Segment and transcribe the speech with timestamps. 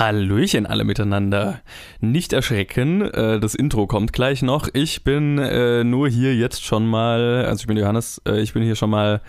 [0.00, 1.60] Hallöchen alle miteinander.
[2.00, 4.68] Nicht erschrecken, äh, das Intro kommt gleich noch.
[4.72, 8.62] Ich bin äh, nur hier jetzt schon mal, also ich bin Johannes, äh, ich bin
[8.62, 9.20] hier schon mal,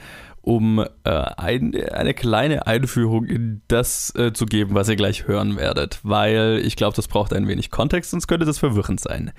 [0.44, 6.64] um ein, eine kleine Einführung in das zu geben, was ihr gleich hören werdet, weil
[6.66, 9.34] ich glaube, das braucht ein wenig Kontext, sonst könnte das verwirrend sein.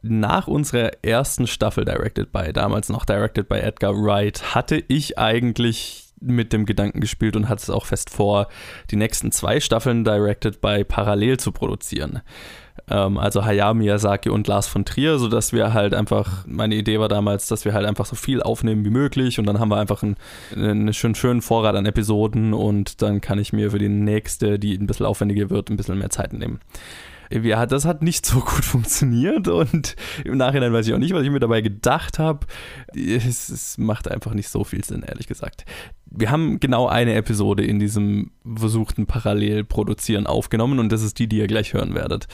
[0.00, 6.07] Nach unserer ersten Staffel Directed by, damals noch Directed by Edgar Wright, hatte ich eigentlich
[6.20, 8.48] mit dem Gedanken gespielt und hatte es auch fest vor,
[8.90, 12.22] die nächsten zwei Staffeln Directed by parallel zu produzieren.
[12.90, 17.08] Ähm, also Hayao Miyazaki und Lars von Trier, sodass wir halt einfach, meine Idee war
[17.08, 20.02] damals, dass wir halt einfach so viel aufnehmen wie möglich und dann haben wir einfach
[20.02, 20.16] einen,
[20.54, 24.74] einen schönen, schönen Vorrat an Episoden und dann kann ich mir für die nächste, die
[24.74, 26.60] ein bisschen aufwendiger wird, ein bisschen mehr Zeit nehmen
[27.30, 31.22] ja, das hat nicht so gut funktioniert und im Nachhinein weiß ich auch nicht, was
[31.22, 32.46] ich mir dabei gedacht habe.
[32.94, 35.64] Es, es, macht einfach nicht so viel Sinn, ehrlich gesagt.
[36.10, 41.38] Wir haben genau eine Episode in diesem versuchten Parallelproduzieren aufgenommen und das ist die, die
[41.38, 42.28] ihr gleich hören werdet.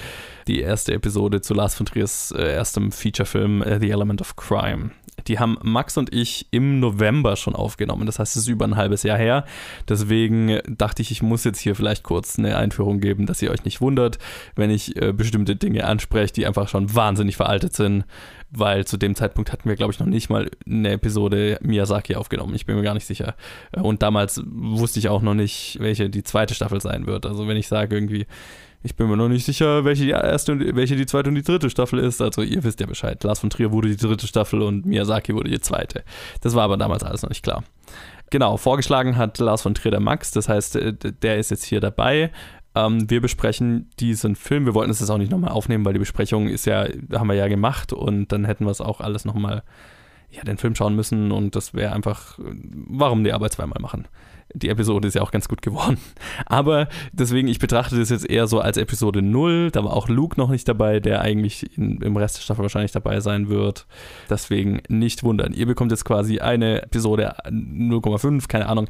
[0.47, 4.91] Die erste Episode zu Lars von Triers äh, erstem Featurefilm uh, The Element of Crime.
[5.29, 8.07] Die haben Max und ich im November schon aufgenommen.
[8.07, 9.45] Das heißt, es ist über ein halbes Jahr her.
[9.89, 13.65] Deswegen dachte ich, ich muss jetzt hier vielleicht kurz eine Einführung geben, dass ihr euch
[13.65, 14.19] nicht wundert,
[14.57, 18.05] wenn ich äh, bestimmte Dinge anspreche, die einfach schon wahnsinnig veraltet sind.
[18.57, 22.55] Weil zu dem Zeitpunkt hatten wir, glaube ich, noch nicht mal eine Episode Miyazaki aufgenommen.
[22.55, 23.35] Ich bin mir gar nicht sicher.
[23.73, 27.27] Und damals wusste ich auch noch nicht, welche die zweite Staffel sein wird.
[27.27, 28.27] Also wenn ich sage irgendwie,
[28.85, 31.43] ich bin mir noch nicht sicher, welche die erste und welche die zweite und die
[31.43, 32.21] dritte Staffel ist.
[32.21, 33.25] Also ihr wisst ja Bescheid.
[33.25, 36.05] Lars von Trier wurde die dritte Staffel und Miyazaki wurde die zweite.
[36.43, 37.65] Das war aber damals alles noch nicht klar.
[38.29, 41.81] Genau, vorgeschlagen hat Lars von Trier der Max, das heißt, äh, der ist jetzt hier
[41.81, 42.31] dabei.
[42.75, 44.67] Ähm, wir besprechen diesen Film.
[44.67, 47.37] Wir wollten es jetzt auch nicht nochmal aufnehmen, weil die Besprechung ist ja, haben wir
[47.37, 49.63] ja gemacht und dann hätten wir es auch alles nochmal,
[50.31, 54.09] ja, den Film schauen müssen und das wäre einfach, warum die Arbeit zweimal machen?
[54.53, 55.99] Die Episode ist ja auch ganz gut geworden.
[56.47, 59.71] Aber deswegen, ich betrachte das jetzt eher so als Episode 0.
[59.71, 62.93] Da war auch Luke noch nicht dabei, der eigentlich in, im Rest der Staffel wahrscheinlich
[62.93, 63.87] dabei sein wird.
[64.31, 65.53] Deswegen nicht wundern.
[65.53, 68.89] Ihr bekommt jetzt quasi eine Episode 0,5, keine Ahnung.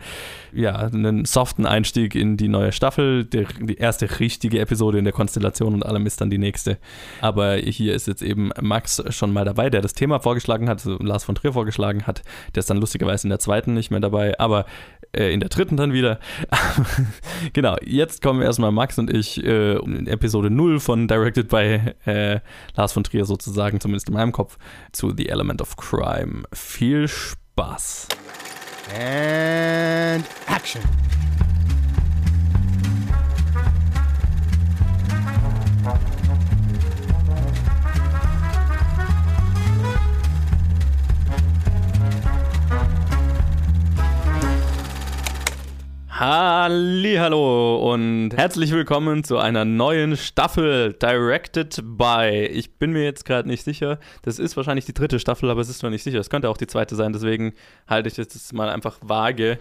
[0.52, 3.24] Ja, einen soften Einstieg in die neue Staffel.
[3.24, 6.78] Der, die erste richtige Episode in der Konstellation und allem ist dann die nächste.
[7.20, 10.98] Aber hier ist jetzt eben Max schon mal dabei, der das Thema vorgeschlagen hat, also
[11.02, 12.22] Lars von Trier vorgeschlagen hat.
[12.54, 14.38] Der ist dann lustigerweise in der zweiten nicht mehr dabei.
[14.38, 14.66] Aber
[15.14, 16.18] äh, in der dritten dann wieder.
[17.52, 22.40] genau, jetzt kommen erstmal Max und ich äh, in Episode 0 von Directed by äh,
[22.74, 24.58] Lars von Trier sozusagen, zumindest in meinem Kopf,
[24.92, 26.44] zu The Element of Crime.
[26.52, 28.08] Viel Spaß.
[28.94, 30.82] And action.
[46.26, 52.48] Hallo und herzlich willkommen zu einer neuen Staffel Directed by.
[52.50, 53.98] Ich bin mir jetzt gerade nicht sicher.
[54.22, 56.18] Das ist wahrscheinlich die dritte Staffel, aber es ist noch nicht sicher.
[56.18, 57.52] Es könnte auch die zweite sein, deswegen
[57.86, 59.58] halte ich jetzt mal einfach vage,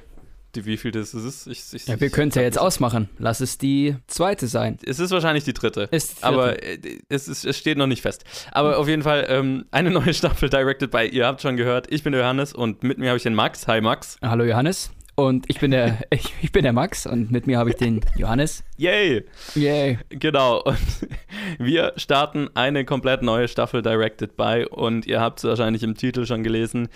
[0.55, 1.47] wie viel das ist.
[1.47, 3.09] Ich, ich, ja, wir können es ja jetzt ausmachen.
[3.17, 4.77] Lass es die zweite sein.
[4.85, 5.89] Es ist wahrscheinlich die dritte.
[5.91, 6.77] Ist die aber äh,
[7.09, 8.23] es, ist, es steht noch nicht fest.
[8.53, 11.09] Aber auf jeden Fall ähm, eine neue Staffel Directed by.
[11.11, 13.67] Ihr habt schon gehört, ich bin der Johannes und mit mir habe ich den Max.
[13.67, 14.15] Hi Max.
[14.21, 14.91] Hallo Johannes.
[15.15, 18.01] Und ich bin der, ich, ich, bin der Max und mit mir habe ich den
[18.15, 18.63] Johannes.
[18.77, 19.25] Yay!
[19.55, 19.99] Yay!
[20.09, 20.61] Genau.
[20.63, 20.77] Und
[21.59, 26.25] wir starten eine komplett neue Staffel Directed by und ihr habt es wahrscheinlich im Titel
[26.25, 26.89] schon gelesen.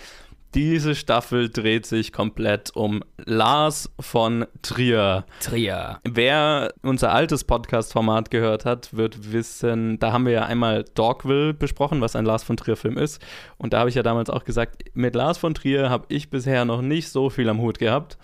[0.58, 5.24] Diese Staffel dreht sich komplett um Lars von Trier.
[5.38, 6.00] Trier.
[6.02, 12.00] Wer unser altes Podcast-Format gehört hat, wird wissen, da haben wir ja einmal Dogville besprochen,
[12.00, 13.24] was ein Lars von Trier-Film ist.
[13.56, 16.64] Und da habe ich ja damals auch gesagt, mit Lars von Trier habe ich bisher
[16.64, 18.18] noch nicht so viel am Hut gehabt.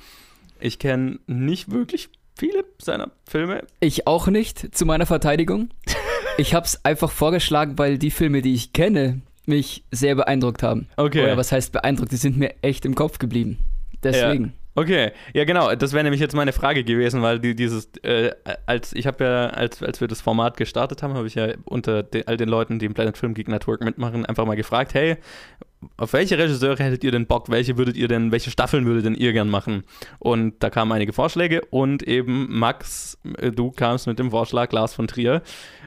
[0.59, 3.65] Ich kenne nicht wirklich viele seiner Filme.
[3.79, 5.69] Ich auch nicht, zu meiner Verteidigung.
[6.37, 10.89] Ich habe es einfach vorgeschlagen, weil die Filme, die ich kenne, mich sehr beeindruckt haben.
[10.97, 11.23] Okay.
[11.23, 12.13] Oder was heißt beeindruckt?
[12.13, 13.59] Die sind mir echt im Kopf geblieben.
[14.03, 14.45] Deswegen.
[14.45, 14.53] Ja.
[14.77, 18.33] Okay, ja genau, das wäre nämlich jetzt meine Frage gewesen, weil die, dieses, äh,
[18.67, 22.03] als ich habe ja, als, als wir das Format gestartet haben, habe ich ja unter
[22.03, 25.17] de, all den Leuten, die im Planet Film Geek Network mitmachen, einfach mal gefragt, hey,
[25.97, 27.51] auf welche Regisseure hättet ihr denn Bock?
[27.51, 29.85] Welche würdet ihr denn, welche Staffeln würdet denn ihr gern machen?
[30.19, 34.95] Und da kamen einige Vorschläge und eben Max, äh, du kamst mit dem Vorschlag Lars
[34.95, 35.43] von Trier.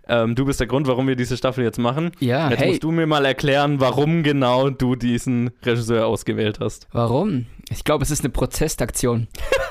[0.10, 2.12] Ähm, du bist der Grund, warum wir diese Staffel jetzt machen.
[2.20, 2.70] Ja, jetzt hey.
[2.70, 6.88] musst du mir mal erklären, warum genau du diesen Regisseur ausgewählt hast.
[6.92, 7.46] Warum?
[7.70, 9.28] Ich glaube, es ist eine Protestaktion.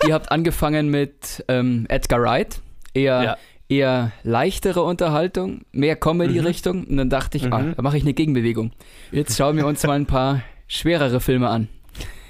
[0.07, 2.61] ihr habt angefangen mit ähm, Edgar Wright,
[2.95, 3.37] eher ja
[3.69, 6.83] eher leichtere Unterhaltung, mehr Comedy-Richtung.
[6.83, 6.87] Mhm.
[6.87, 7.53] Und dann dachte ich, mhm.
[7.53, 8.73] ah, da mache ich eine Gegenbewegung.
[9.11, 11.69] Jetzt schauen wir uns mal ein paar schwerere Filme an.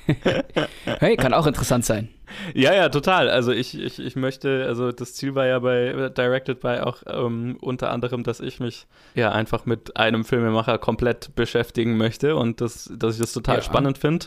[1.00, 2.08] hey, kann auch interessant sein.
[2.55, 3.29] Ja, ja, total.
[3.29, 7.56] Also ich, ich, ich möchte, also das Ziel war ja bei Directed by auch ähm,
[7.61, 12.93] unter anderem, dass ich mich ja einfach mit einem Filmemacher komplett beschäftigen möchte und das,
[12.97, 13.62] dass ich das total ja.
[13.62, 14.26] spannend finde.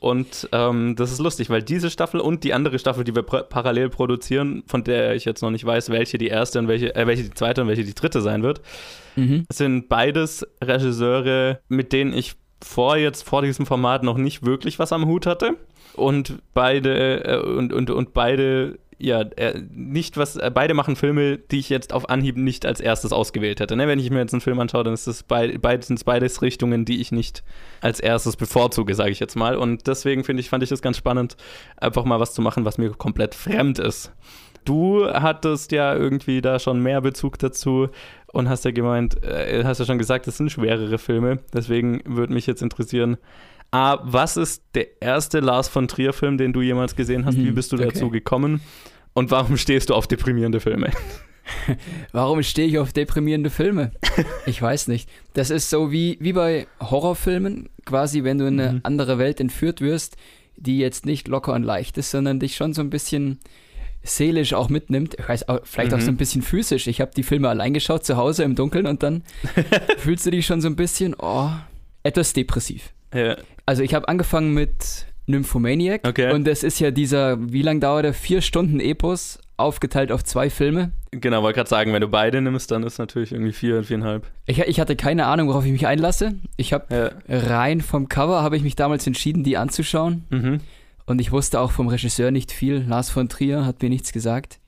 [0.00, 3.88] Und ähm, das ist lustig, weil diese Staffel und die andere Staffel, die wir parallel
[3.88, 7.22] produzieren, von der ich jetzt noch nicht weiß, welche die erste und welche, äh, welche
[7.22, 8.60] die zweite und welche die dritte sein wird,
[9.16, 9.46] mhm.
[9.50, 12.34] sind beides Regisseure, mit denen ich
[12.64, 15.56] vor jetzt vor diesem Format noch nicht wirklich was am Hut hatte
[15.94, 21.38] und beide äh, und, und, und beide ja, äh, nicht was, äh, beide machen Filme,
[21.38, 23.76] die ich jetzt auf Anhieb nicht als erstes ausgewählt hätte.
[23.76, 23.88] Ne?
[23.88, 26.84] Wenn ich mir jetzt einen Film anschaue, dann ist das bei, sind es beides Richtungen,
[26.84, 27.42] die ich nicht
[27.80, 29.56] als erstes bevorzuge, sage ich jetzt mal.
[29.56, 31.36] Und deswegen finde ich, fand ich es ganz spannend,
[31.76, 34.12] einfach mal was zu machen, was mir komplett fremd ist.
[34.64, 37.88] Du hattest ja irgendwie da schon mehr Bezug dazu
[38.32, 41.40] und hast ja gemeint, äh, hast ja schon gesagt, das sind schwerere Filme.
[41.52, 43.16] Deswegen würde mich jetzt interessieren,
[43.70, 47.36] A, was ist der erste Lars von Trier-Film, den du jemals gesehen hast?
[47.36, 47.86] Wie mhm, bist du okay.
[47.86, 48.60] dazu gekommen?
[49.14, 50.90] Und warum stehst du auf deprimierende Filme?
[52.12, 53.92] Warum stehe ich auf deprimierende Filme?
[54.46, 55.08] Ich weiß nicht.
[55.34, 58.80] Das ist so wie, wie bei Horrorfilmen, quasi, wenn du in eine mhm.
[58.82, 60.16] andere Welt entführt wirst,
[60.56, 63.40] die jetzt nicht locker und leicht ist, sondern dich schon so ein bisschen
[64.04, 65.16] seelisch auch mitnimmt.
[65.18, 65.96] Ich weiß, auch, vielleicht mhm.
[65.96, 66.18] auch so ein mhm.
[66.18, 66.86] bisschen physisch.
[66.86, 69.22] Ich habe die Filme allein geschaut zu Hause im Dunkeln und dann
[69.98, 71.50] fühlst du dich schon so ein bisschen, oh,
[72.02, 72.92] etwas depressiv.
[73.12, 73.36] Ja.
[73.66, 76.32] Also ich habe angefangen mit Nymphomaniac okay.
[76.32, 78.12] und das ist ja dieser, wie lang dauert der?
[78.12, 80.92] Vier Stunden Epos, aufgeteilt auf zwei Filme.
[81.12, 84.26] Genau, wollte gerade sagen, wenn du beide nimmst, dann ist natürlich irgendwie vier, viereinhalb.
[84.46, 86.34] Ich, ich hatte keine Ahnung, worauf ich mich einlasse.
[86.56, 87.38] Ich habe ja.
[87.38, 90.24] rein vom Cover habe ich mich damals entschieden, die anzuschauen.
[90.30, 90.60] Mhm.
[91.06, 92.84] Und ich wusste auch vom Regisseur nicht viel.
[92.88, 94.58] Lars von Trier hat mir nichts gesagt.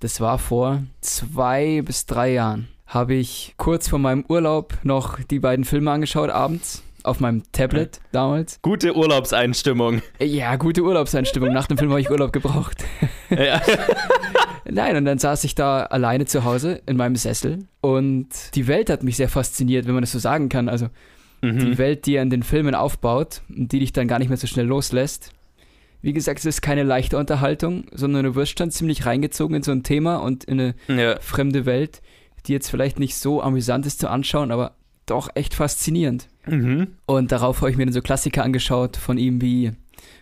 [0.00, 2.68] Das war vor zwei bis drei Jahren.
[2.86, 8.00] Habe ich kurz vor meinem Urlaub noch die beiden Filme angeschaut abends auf meinem Tablet
[8.12, 8.60] damals.
[8.62, 10.02] Gute Urlaubseinstimmung.
[10.20, 11.52] Ja, gute Urlaubseinstimmung.
[11.52, 12.84] Nach dem Film habe ich Urlaub gebraucht.
[13.28, 13.60] Ja.
[14.70, 18.88] Nein, und dann saß ich da alleine zu Hause in meinem Sessel und die Welt
[18.88, 20.68] hat mich sehr fasziniert, wenn man das so sagen kann.
[20.68, 20.90] Also
[21.42, 21.58] mhm.
[21.58, 24.36] die Welt, die er in den Filmen aufbaut und die dich dann gar nicht mehr
[24.36, 25.32] so schnell loslässt.
[26.06, 29.72] Wie gesagt, es ist keine leichte Unterhaltung, sondern du wirst dann ziemlich reingezogen in so
[29.72, 31.18] ein Thema und in eine ja.
[31.18, 32.00] fremde Welt,
[32.46, 34.76] die jetzt vielleicht nicht so amüsant ist zu anschauen, aber
[35.06, 36.28] doch echt faszinierend.
[36.46, 36.94] Mhm.
[37.06, 39.72] Und darauf habe ich mir dann so Klassiker angeschaut von ihm wie,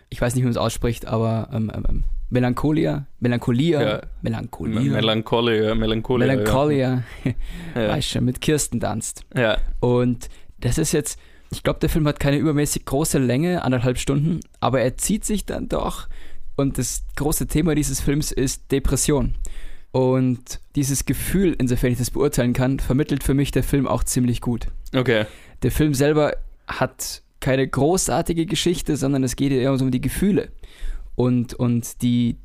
[0.09, 4.01] ich weiß nicht, wie man es ausspricht, aber ähm, ähm, ähm, Melancholia, Melancholia, ja.
[4.23, 4.79] Melancholia.
[4.81, 6.27] Melancholia, Melancholia.
[6.27, 7.03] Melancholia.
[7.23, 7.33] Ja.
[7.89, 9.23] Weißt schon, mit Kirsten tanzt.
[9.35, 9.59] Ja.
[9.81, 10.29] Und
[10.59, 11.19] das ist jetzt,
[11.55, 15.45] ich glaube, der Film hat keine übermäßig große Länge, anderthalb Stunden, aber er zieht sich
[15.45, 16.07] dann doch.
[16.55, 19.35] Und das große Thema dieses Films ist Depression.
[19.91, 24.41] Und dieses Gefühl, insofern ich das beurteilen kann, vermittelt für mich der Film auch ziemlich
[24.41, 24.67] gut.
[24.93, 25.25] Okay.
[25.63, 26.35] Der Film selber
[26.67, 30.49] hat keine großartige Geschichte, sondern es geht eher um die Gefühle
[31.15, 32.37] und, und die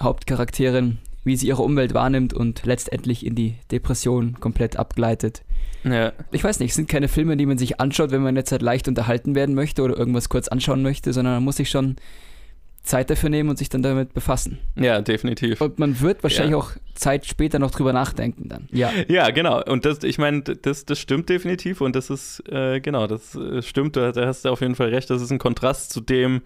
[0.00, 5.42] Hauptcharakterin, wie sie ihre Umwelt wahrnimmt und letztendlich in die Depression komplett abgleitet.
[5.84, 6.12] Ja.
[6.30, 8.62] Ich weiß nicht, es sind keine Filme, die man sich anschaut, wenn man jetzt halt
[8.62, 11.96] leicht unterhalten werden möchte oder irgendwas kurz anschauen möchte, sondern man muss sich schon
[12.82, 14.58] Zeit dafür nehmen und sich dann damit befassen.
[14.74, 15.60] Ja, definitiv.
[15.60, 16.56] Und man wird wahrscheinlich ja.
[16.56, 18.68] auch Zeit später noch drüber nachdenken dann.
[18.72, 19.62] Ja, ja genau.
[19.62, 23.62] Und das, ich meine, das, das stimmt definitiv und das ist, äh, genau, das äh,
[23.62, 25.10] stimmt, da, da hast du auf jeden Fall recht.
[25.10, 26.42] Das ist ein Kontrast zu dem,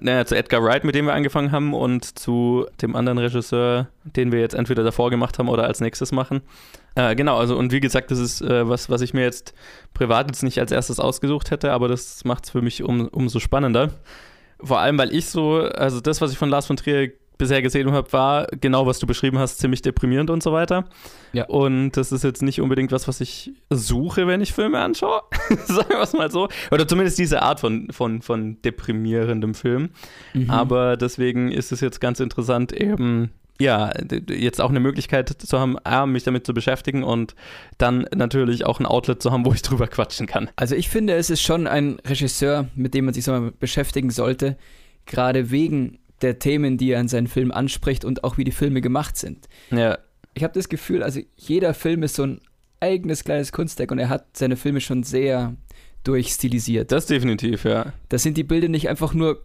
[0.00, 4.32] naja, zu Edgar Wright, mit dem wir angefangen haben und zu dem anderen Regisseur, den
[4.32, 6.40] wir jetzt entweder davor gemacht haben oder als nächstes machen.
[6.94, 9.54] Äh, genau, also und wie gesagt, das ist äh, was, was ich mir jetzt
[9.94, 13.38] privat jetzt nicht als erstes ausgesucht hätte, aber das macht es für mich um, umso
[13.38, 13.90] spannender.
[14.62, 17.90] Vor allem, weil ich so, also das, was ich von Lars von Trier bisher gesehen
[17.90, 20.84] habe, war genau, was du beschrieben hast, ziemlich deprimierend und so weiter.
[21.32, 21.46] Ja.
[21.46, 25.22] Und das ist jetzt nicht unbedingt was, was ich suche, wenn ich Filme anschaue.
[25.64, 26.48] Sagen wir es mal so.
[26.70, 29.90] Oder zumindest diese Art von, von, von deprimierendem Film.
[30.34, 30.50] Mhm.
[30.50, 33.92] Aber deswegen ist es jetzt ganz interessant, eben ja,
[34.28, 37.34] jetzt auch eine Möglichkeit zu haben, A, mich damit zu beschäftigen und
[37.76, 40.50] dann natürlich auch ein Outlet zu haben, wo ich drüber quatschen kann.
[40.56, 44.10] Also ich finde, es ist schon ein Regisseur, mit dem man sich so mal beschäftigen
[44.10, 44.56] sollte,
[45.04, 48.80] gerade wegen der Themen, die er in seinen Filmen anspricht und auch wie die Filme
[48.80, 49.48] gemacht sind.
[49.70, 49.98] Ja.
[50.34, 52.40] Ich habe das Gefühl, also jeder Film ist so ein
[52.80, 55.54] eigenes kleines Kunstwerk und er hat seine Filme schon sehr
[56.04, 56.92] durchstilisiert.
[56.92, 57.92] Das definitiv, ja.
[58.08, 59.44] Da sind die Bilder nicht einfach nur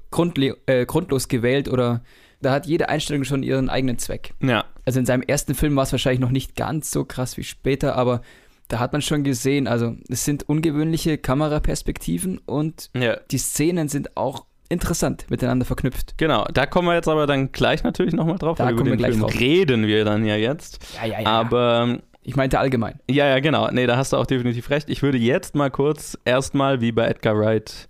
[0.65, 2.01] äh, grundlos gewählt oder
[2.41, 4.33] da hat jede Einstellung schon ihren eigenen Zweck.
[4.41, 4.65] Ja.
[4.85, 7.95] Also in seinem ersten Film war es wahrscheinlich noch nicht ganz so krass wie später,
[7.95, 8.21] aber
[8.67, 13.17] da hat man schon gesehen, also es sind ungewöhnliche Kameraperspektiven und ja.
[13.31, 16.17] die Szenen sind auch interessant miteinander verknüpft.
[16.17, 18.99] Genau, da kommen wir jetzt aber dann gleich natürlich nochmal drauf, da weil über den
[18.99, 19.39] Film drauf.
[19.39, 20.79] reden wir dann ja jetzt.
[20.95, 21.27] Ja, ja, ja.
[21.27, 22.99] Aber ich meinte allgemein.
[23.09, 23.69] Ja, ja, genau.
[23.71, 24.89] Nee, da hast du auch definitiv recht.
[24.89, 27.87] Ich würde jetzt mal kurz erstmal wie bei Edgar Wright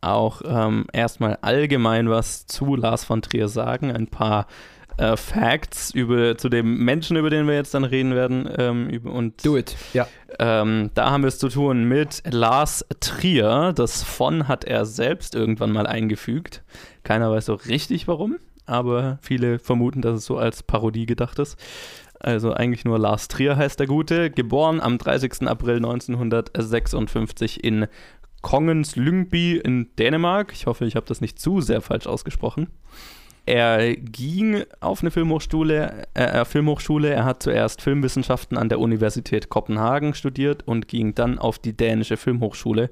[0.00, 3.90] auch ähm, erstmal allgemein was zu Lars von Trier sagen.
[3.92, 4.46] Ein paar
[4.98, 8.48] äh, Facts über, zu dem Menschen, über den wir jetzt dann reden werden.
[8.56, 10.06] Ähm, über, und, Do it, ja.
[10.38, 13.72] Ähm, da haben wir es zu tun mit Lars Trier.
[13.74, 16.62] Das von hat er selbst irgendwann mal eingefügt.
[17.04, 18.36] Keiner weiß so richtig warum,
[18.66, 21.58] aber viele vermuten, dass es so als Parodie gedacht ist.
[22.18, 24.30] Also eigentlich nur Lars Trier heißt der Gute.
[24.30, 25.46] Geboren am 30.
[25.46, 27.86] April 1956 in
[28.42, 30.52] Kongens Lyngby in Dänemark.
[30.52, 32.68] Ich hoffe, ich habe das nicht zu sehr falsch ausgesprochen.
[33.46, 37.10] Er ging auf eine Filmhochschule, äh, äh, Filmhochschule.
[37.10, 42.16] Er hat zuerst Filmwissenschaften an der Universität Kopenhagen studiert und ging dann auf die dänische
[42.16, 42.90] Filmhochschule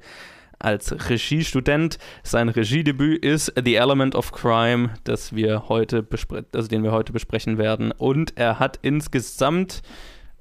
[0.61, 1.99] als Regiestudent.
[2.23, 6.07] Sein Regiedebüt ist The Element of Crime, das wir heute
[6.53, 7.91] also den wir heute besprechen werden.
[7.91, 9.83] Und er hat insgesamt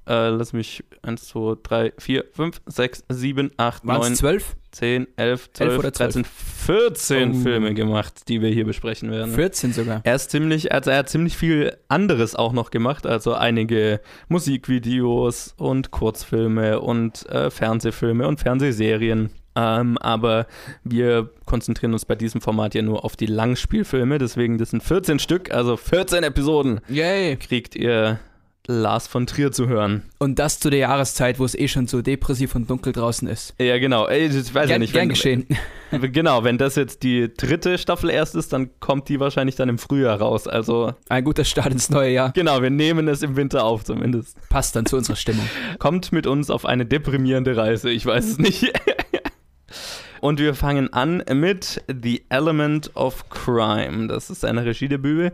[0.07, 4.55] äh, lass mich 1, 2, 3, 4, 5, 6, 7, 8, Waren's 9, 12?
[4.73, 7.43] 10, 11, 12, 12 13, 14 oh.
[7.43, 9.33] Filme gemacht, die wir hier besprechen werden.
[9.33, 10.01] 14 sogar.
[10.03, 15.53] Er ist ziemlich, also er hat ziemlich viel anderes auch noch gemacht, also einige Musikvideos
[15.57, 19.29] und Kurzfilme und äh, Fernsehfilme und Fernsehserien.
[19.55, 20.47] Ähm, aber
[20.83, 25.19] wir konzentrieren uns bei diesem Format ja nur auf die Langspielfilme, deswegen das sind 14
[25.19, 26.81] Stück, also 14 Episoden.
[26.87, 27.37] Yay!
[27.37, 28.19] Kriegt ihr
[28.67, 30.03] Lars von Trier zu hören.
[30.19, 33.53] Und das zu der Jahreszeit, wo es eh schon so depressiv und dunkel draußen ist.
[33.59, 34.07] Ja, genau.
[34.07, 34.93] Ich weiß gern, ja nicht.
[34.93, 35.47] Gern wenn, geschehen.
[35.91, 39.77] Genau, wenn das jetzt die dritte Staffel erst ist, dann kommt die wahrscheinlich dann im
[39.77, 40.47] Frühjahr raus.
[40.47, 42.31] Also ein guter Start ins neue Jahr.
[42.31, 44.37] Genau, wir nehmen es im Winter auf zumindest.
[44.49, 45.47] Passt dann zu unserer Stimmung.
[45.77, 47.91] Kommt mit uns auf eine deprimierende Reise.
[47.91, 48.73] Ich weiß es nicht.
[50.19, 54.07] Und wir fangen an mit The Element of Crime.
[54.07, 55.33] Das ist eine Regiedebüt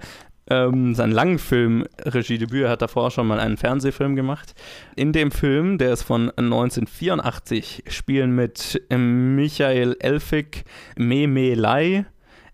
[0.49, 2.63] ähm, sein Langfilm-Regiedebüt.
[2.63, 4.53] Er hat davor schon mal einen Fernsehfilm gemacht.
[4.95, 10.65] In dem Film, der ist von 1984, spielen mit Michael Elphig,
[10.97, 12.05] Meme Lai,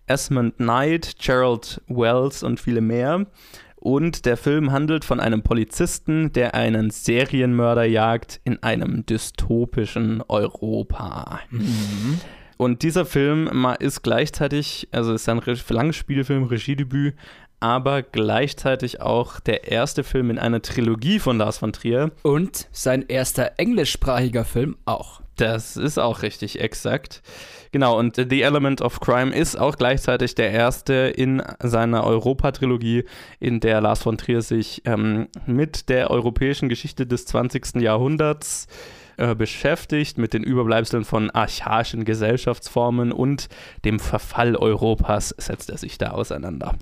[0.06, 3.26] Esmond Knight, Gerald Wells und viele mehr.
[3.76, 11.40] Und der Film handelt von einem Polizisten, der einen Serienmörder jagt in einem dystopischen Europa.
[11.50, 12.20] Mhm.
[12.56, 17.14] Und dieser Film ist gleichzeitig, also ist ein Langspielfilm, Regiedebüt,
[17.66, 22.12] aber gleichzeitig auch der erste Film in einer Trilogie von Lars von Trier.
[22.22, 25.20] Und sein erster englischsprachiger Film auch.
[25.34, 27.22] Das ist auch richtig exakt.
[27.72, 33.04] Genau, und The Element of Crime ist auch gleichzeitig der erste in seiner Europa-Trilogie,
[33.40, 37.82] in der Lars von Trier sich ähm, mit der europäischen Geschichte des 20.
[37.82, 38.68] Jahrhunderts
[39.18, 43.48] äh, beschäftigt, mit den Überbleibseln von archaischen Gesellschaftsformen und
[43.84, 46.76] dem Verfall Europas setzt er sich da auseinander.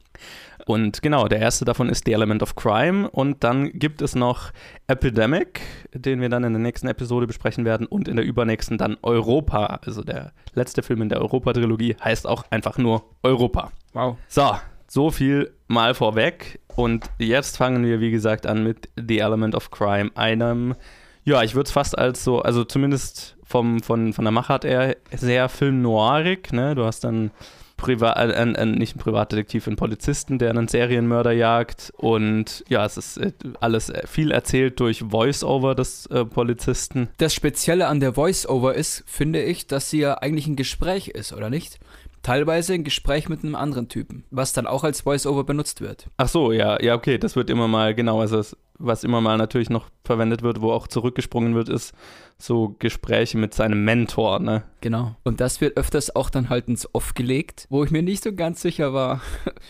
[0.66, 3.10] Und genau, der erste davon ist The Element of Crime.
[3.10, 4.50] Und dann gibt es noch
[4.86, 5.60] Epidemic,
[5.92, 7.86] den wir dann in der nächsten Episode besprechen werden.
[7.86, 9.80] Und in der übernächsten dann Europa.
[9.84, 13.72] Also der letzte Film in der Europa-Trilogie heißt auch einfach nur Europa.
[13.92, 14.16] Wow.
[14.28, 14.56] So,
[14.88, 16.60] so viel mal vorweg.
[16.76, 20.74] Und jetzt fangen wir, wie gesagt, an mit The Element of Crime, einem,
[21.24, 24.96] ja, ich würde es fast als so, also zumindest vom, von, von der Machart eher
[25.12, 26.52] sehr film-noirig.
[26.52, 26.74] Ne?
[26.74, 27.30] Du hast dann
[27.76, 31.92] Privat, äh, äh, nicht ein Privatdetektiv, ein Polizisten, der einen Serienmörder jagt.
[31.96, 37.08] Und ja, es ist äh, alles äh, viel erzählt durch Voice-Over des äh, Polizisten.
[37.18, 41.32] Das Spezielle an der Voice-Over ist, finde ich, dass sie ja eigentlich ein Gespräch ist,
[41.32, 41.78] oder nicht?
[42.24, 46.08] teilweise ein Gespräch mit einem anderen Typen, was dann auch als Voice-Over benutzt wird.
[46.16, 49.38] Ach so, ja, ja, okay, das wird immer mal, genau, also es, was immer mal
[49.38, 51.94] natürlich noch verwendet wird, wo auch zurückgesprungen wird, ist
[52.38, 54.64] so Gespräche mit seinem Mentor, ne?
[54.80, 55.16] Genau.
[55.22, 58.34] Und das wird öfters auch dann halt ins Off gelegt, wo ich mir nicht so
[58.34, 59.20] ganz sicher war,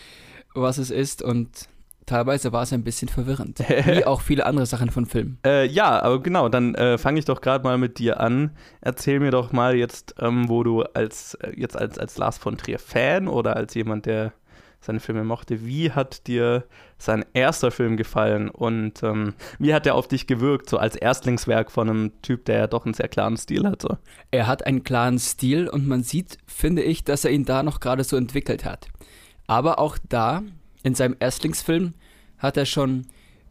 [0.55, 1.69] was es ist und
[2.07, 3.59] teilweise war es ein bisschen verwirrend.
[3.87, 5.39] Wie auch viele andere Sachen von Filmen.
[5.45, 8.51] Äh, ja, aber genau, dann äh, fange ich doch gerade mal mit dir an.
[8.81, 12.57] Erzähl mir doch mal jetzt, ähm, wo du als äh, jetzt als, als Lars von
[12.57, 14.33] Trier Fan oder als jemand, der
[14.85, 15.65] seine Filme mochte.
[15.65, 16.65] Wie hat dir
[16.99, 21.71] sein erster Film gefallen und ähm, wie hat er auf dich gewirkt, so als Erstlingswerk
[21.71, 23.99] von einem Typ, der ja doch einen sehr klaren Stil hatte?
[24.31, 27.81] Er hat einen klaren Stil und man sieht, finde ich, dass er ihn da noch
[27.81, 28.89] gerade so entwickelt hat.
[29.47, 30.43] Aber auch da,
[30.83, 31.95] in seinem Erstlingsfilm,
[32.39, 33.07] hat er schon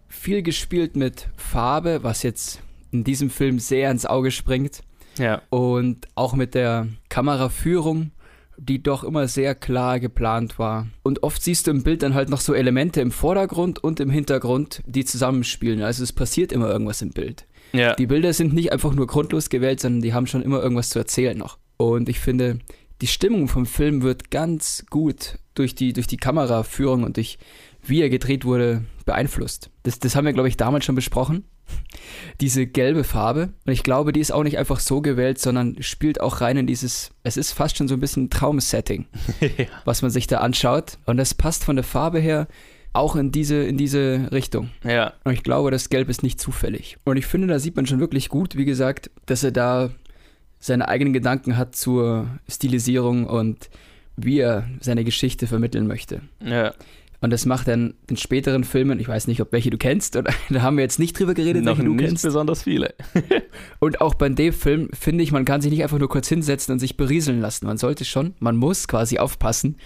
[0.08, 2.62] viel gespielt mit Farbe, was jetzt
[2.92, 4.82] in diesem Film sehr ins Auge springt.
[5.18, 5.42] Ja.
[5.50, 8.12] Und auch mit der Kameraführung
[8.58, 10.88] die doch immer sehr klar geplant war.
[11.04, 14.10] Und oft siehst du im Bild dann halt noch so Elemente im Vordergrund und im
[14.10, 15.82] Hintergrund, die zusammenspielen.
[15.82, 17.46] Also es passiert immer irgendwas im Bild.
[17.72, 17.96] Ja.
[17.96, 21.00] Die Bilder sind nicht einfach nur grundlos gewählt, sondern die haben schon immer irgendwas zu
[21.00, 21.58] erzählen noch.
[21.78, 22.60] Und ich finde,
[23.02, 27.38] die Stimmung vom Film wird ganz gut durch die, durch die Kameraführung und durch
[27.86, 29.70] wie er gedreht wurde beeinflusst.
[29.84, 31.44] Das, das haben wir, glaube ich, damals schon besprochen.
[32.42, 33.50] Diese gelbe Farbe.
[33.66, 36.68] Und ich glaube, die ist auch nicht einfach so gewählt, sondern spielt auch rein in
[36.68, 39.06] dieses, es ist fast schon so ein bisschen Traumsetting,
[39.40, 39.66] ja.
[39.86, 40.98] was man sich da anschaut.
[41.06, 42.48] Und das passt von der Farbe her
[42.94, 44.70] auch in diese, in diese Richtung.
[44.84, 45.14] Ja.
[45.24, 46.98] Und ich glaube, das Gelb ist nicht zufällig.
[47.04, 49.90] Und ich finde, da sieht man schon wirklich gut, wie gesagt, dass er da
[50.60, 53.70] seine eigenen Gedanken hat zur Stilisierung und
[54.16, 56.22] wie er seine Geschichte vermitteln möchte.
[56.40, 56.74] Ja.
[57.24, 60.34] Und das macht dann in späteren Filmen, ich weiß nicht, ob welche du kennst, oder
[60.50, 62.24] da haben wir jetzt nicht drüber geredet, Noch welche du nicht kennst.
[62.26, 62.94] besonders viele.
[63.80, 66.74] und auch bei dem Film finde ich, man kann sich nicht einfach nur kurz hinsetzen
[66.74, 67.66] und sich berieseln lassen.
[67.66, 69.78] Man sollte schon, man muss quasi aufpassen,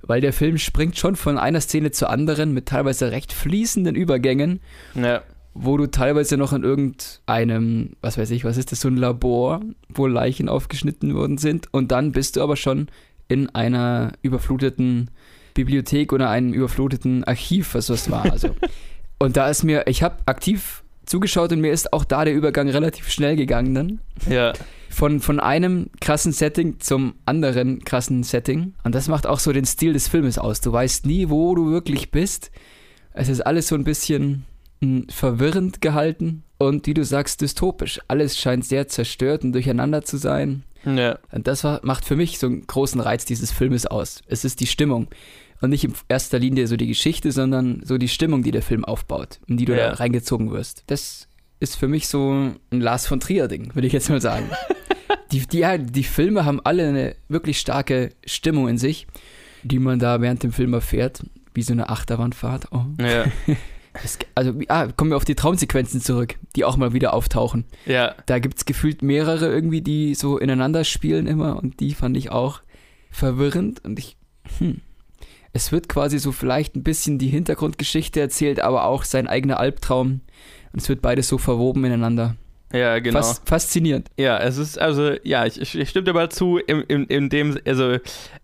[0.00, 4.60] weil der Film springt schon von einer Szene zur anderen mit teilweise recht fließenden Übergängen.
[4.94, 5.22] Ja.
[5.52, 9.60] Wo du teilweise noch in irgendeinem, was weiß ich, was ist das, so ein Labor,
[9.90, 11.68] wo Leichen aufgeschnitten worden sind.
[11.74, 12.86] Und dann bist du aber schon
[13.28, 15.10] in einer überfluteten
[15.54, 18.30] Bibliothek oder einem überfluteten Archiv, was das war.
[18.30, 18.54] Also.
[19.18, 22.68] und da ist mir, ich habe aktiv zugeschaut und mir ist auch da der Übergang
[22.68, 24.00] relativ schnell gegangen dann.
[24.28, 24.52] Ja.
[24.88, 28.74] Von, von einem krassen Setting zum anderen krassen Setting.
[28.84, 30.60] Und das macht auch so den Stil des Filmes aus.
[30.60, 32.50] Du weißt nie, wo du wirklich bist.
[33.12, 34.44] Es ist alles so ein bisschen
[34.80, 38.00] mh, hm, verwirrend gehalten und wie du sagst, dystopisch.
[38.06, 40.64] Alles scheint sehr zerstört und durcheinander zu sein.
[40.84, 41.18] Ja.
[41.32, 44.22] Und das war, macht für mich so einen großen Reiz dieses Filmes aus.
[44.26, 45.08] Es ist die Stimmung.
[45.60, 48.84] Und nicht in erster Linie so die Geschichte, sondern so die Stimmung, die der Film
[48.84, 49.90] aufbaut, in die du ja.
[49.90, 50.84] da reingezogen wirst.
[50.86, 51.28] Das
[51.60, 52.32] ist für mich so
[52.70, 54.48] ein Lars von Trier-Ding, würde ich jetzt mal sagen.
[55.32, 59.06] die, die, die Filme haben alle eine wirklich starke Stimmung in sich,
[59.62, 62.68] die man da während dem Film erfährt, wie so eine Achterbahnfahrt.
[62.72, 62.84] Oh.
[63.00, 63.26] Ja.
[64.04, 67.64] Es, also, ah, kommen wir auf die Traumsequenzen zurück, die auch mal wieder auftauchen.
[67.86, 68.14] Ja.
[68.26, 72.30] Da gibt es gefühlt mehrere irgendwie, die so ineinander spielen immer und die fand ich
[72.30, 72.60] auch
[73.10, 74.16] verwirrend und ich,
[74.58, 74.80] hm.
[75.52, 80.20] Es wird quasi so vielleicht ein bisschen die Hintergrundgeschichte erzählt, aber auch sein eigener Albtraum.
[80.72, 82.36] Und es wird beides so verwoben ineinander.
[82.72, 83.18] Ja, genau.
[83.18, 84.08] Fas faszinierend.
[84.16, 87.58] Ja, es ist also, ja, ich, ich stimme dir mal zu, in, in, in dem,
[87.66, 87.96] also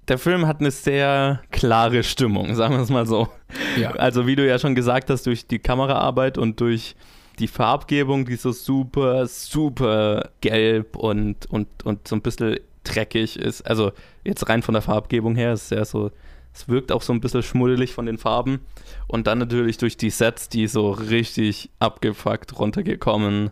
[0.08, 3.28] der Film hat eine sehr klare Stimmung, sagen wir es mal so.
[3.76, 3.90] Ja.
[3.92, 6.96] Also wie du ja schon gesagt hast, durch die Kameraarbeit und durch
[7.38, 13.62] die Farbgebung, die so super, super gelb und, und, und so ein bisschen dreckig ist.
[13.62, 13.92] Also
[14.24, 16.10] jetzt rein von der Farbgebung her ist es ja so,
[16.56, 18.60] es wirkt auch so ein bisschen schmuddelig von den Farben.
[19.06, 23.50] Und dann natürlich durch die Sets, die so richtig abgefuckt runtergekommen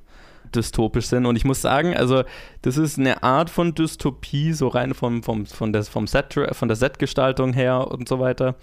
[0.54, 1.26] dystopisch sind.
[1.26, 2.22] Und ich muss sagen, also
[2.62, 6.68] das ist eine Art von Dystopie, so rein vom, vom, von, der, vom Set, von
[6.68, 8.54] der Setgestaltung her und so weiter.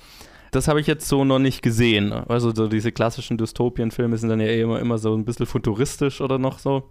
[0.51, 2.11] Das habe ich jetzt so noch nicht gesehen.
[2.11, 6.39] Also so diese klassischen Dystopien-Filme sind dann ja immer, immer so ein bisschen futuristisch oder
[6.39, 6.89] noch so.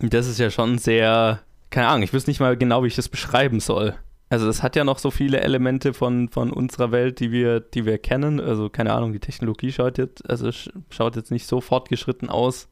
[0.00, 2.96] Und das ist ja schon sehr, keine Ahnung, ich wüsste nicht mal genau, wie ich
[2.96, 3.94] das beschreiben soll.
[4.30, 7.84] Also das hat ja noch so viele Elemente von, von unserer Welt, die wir, die
[7.84, 8.40] wir kennen.
[8.40, 10.50] Also keine Ahnung, die Technologie schaut jetzt, also
[10.88, 12.68] schaut jetzt nicht so fortgeschritten aus.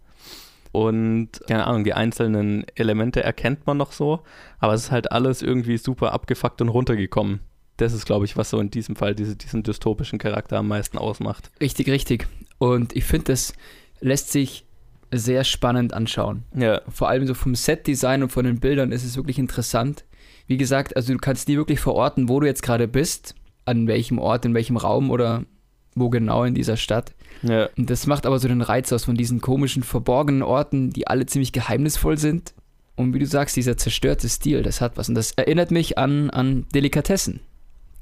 [0.71, 4.21] Und keine Ahnung, die einzelnen Elemente erkennt man noch so,
[4.61, 7.41] aber es ist halt alles irgendwie super abgefuckt und runtergekommen.
[7.79, 10.99] Das ist, glaube ich, was so in diesem Fall diese, diesen dystopischen Charakter am meisten
[10.99, 11.51] ausmacht.
[11.61, 12.29] Richtig, richtig.
[12.59, 13.55] Und ich finde, das
[14.01, 14.65] lässt sich
[15.11, 16.45] sehr spannend anschauen.
[16.55, 16.83] Ja.
[16.89, 20.05] Vor allem so vom Setdesign und von den Bildern ist es wirklich interessant.
[20.49, 23.35] Wie gesagt, also du kannst nie wirklich verorten, wo du jetzt gerade bist,
[23.67, 25.45] an welchem Ort, in welchem Raum oder
[25.95, 27.13] wo genau in dieser Stadt.
[27.43, 27.69] Ja.
[27.77, 31.27] Und das macht aber so den Reiz aus von diesen komischen, verborgenen Orten, die alle
[31.27, 32.55] ziemlich geheimnisvoll sind.
[32.97, 35.09] Und wie du sagst, dieser zerstörte Stil, das hat was.
[35.09, 37.41] Und das erinnert mich an, an Delikatessen,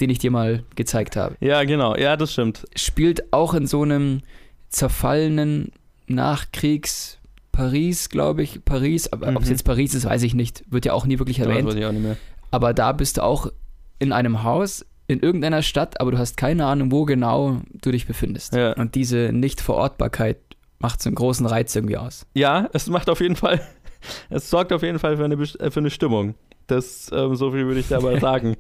[0.01, 1.37] den ich dir mal gezeigt habe.
[1.41, 1.97] Ja, genau.
[1.97, 2.65] Ja, das stimmt.
[2.77, 4.23] Spielt auch in so einem
[4.69, 5.73] zerfallenen
[6.09, 7.19] Nachkriegs-
[7.57, 9.39] Paris, glaube ich, Paris, aber mhm.
[9.39, 11.61] ob es jetzt Paris ist, weiß ich nicht, wird ja auch nie wirklich erwähnt.
[11.61, 12.17] Ja, das weiß ich auch nicht mehr.
[12.51, 13.51] Aber da bist du auch
[13.99, 18.07] in einem Haus in irgendeiner Stadt, aber du hast keine Ahnung, wo genau du dich
[18.07, 18.55] befindest.
[18.55, 18.73] Ja.
[18.73, 20.39] Und diese Nichtverortbarkeit
[20.79, 22.27] macht so einen großen Reiz irgendwie aus.
[22.35, 23.61] Ja, es macht auf jeden Fall,
[24.31, 26.35] es sorgt auf jeden Fall für eine, äh, für eine Stimmung.
[26.67, 28.57] Das, ähm, so viel würde ich da mal sagen.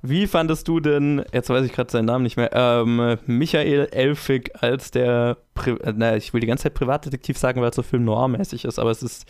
[0.00, 4.62] Wie fandest du denn, jetzt weiß ich gerade seinen Namen nicht mehr, ähm, Michael Elfig
[4.62, 7.82] als der, Pri äh, na, ich will die ganze Zeit Privatdetektiv sagen, weil es so
[7.82, 9.26] Film noir-mäßig ist, aber es ist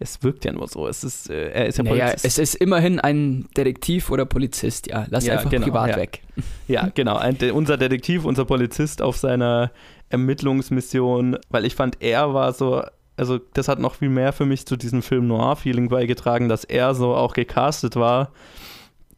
[0.00, 0.88] es wirkt ja nur so.
[0.88, 2.24] Es ist, äh, er ist ja naja, Polizist.
[2.24, 5.06] es ist immerhin ein Detektiv oder Polizist, ja.
[5.10, 5.96] Lass ja, einfach genau, privat ja.
[5.96, 6.22] weg.
[6.66, 7.16] Ja, genau.
[7.16, 9.70] Ein, unser Detektiv, unser Polizist auf seiner
[10.08, 12.82] Ermittlungsmission, weil ich fand, er war so,
[13.16, 16.94] also das hat noch viel mehr für mich zu diesem Film Noir-Feeling beigetragen, dass er
[16.94, 18.32] so auch gecastet war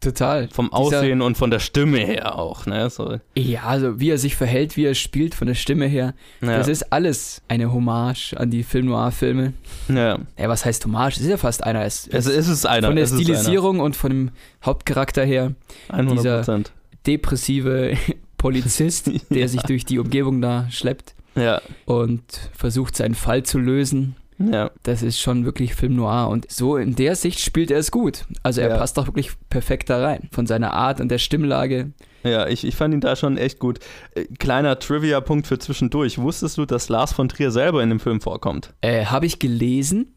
[0.03, 0.49] Total.
[0.49, 2.89] Vom Aussehen Dieser, und von der Stimme her auch, ne?
[2.89, 3.19] So.
[3.35, 6.13] Ja, also wie er sich verhält, wie er spielt, von der Stimme her.
[6.41, 6.57] Ja.
[6.57, 9.53] Das ist alles eine Hommage an die Film Noir-Filme.
[9.87, 10.19] Ja.
[10.37, 11.17] Ja, was heißt Hommage?
[11.17, 11.85] Es ist ja fast einer.
[11.85, 12.87] Es, es, es ist einer.
[12.87, 14.31] Von der Stilisierung und von dem
[14.63, 15.53] Hauptcharakter her.
[15.89, 16.11] 100%.
[16.15, 16.63] Dieser
[17.05, 17.97] depressive
[18.37, 21.15] Polizist, der sich durch die Umgebung da schleppt.
[21.35, 21.61] Ja.
[21.85, 24.15] Und versucht, seinen Fall zu lösen.
[24.39, 24.71] Ja.
[24.83, 26.29] Das ist schon wirklich Film noir.
[26.29, 28.25] Und so in der Sicht spielt er es gut.
[28.41, 28.77] Also er ja.
[28.77, 30.29] passt auch wirklich perfekt da rein.
[30.31, 31.91] Von seiner Art und der Stimmlage.
[32.23, 33.79] Ja, ich, ich fand ihn da schon echt gut.
[34.15, 36.17] Äh, kleiner Trivia-Punkt für zwischendurch.
[36.17, 38.73] Wusstest du, dass Lars von Trier selber in dem Film vorkommt?
[38.81, 40.13] Äh, habe ich gelesen.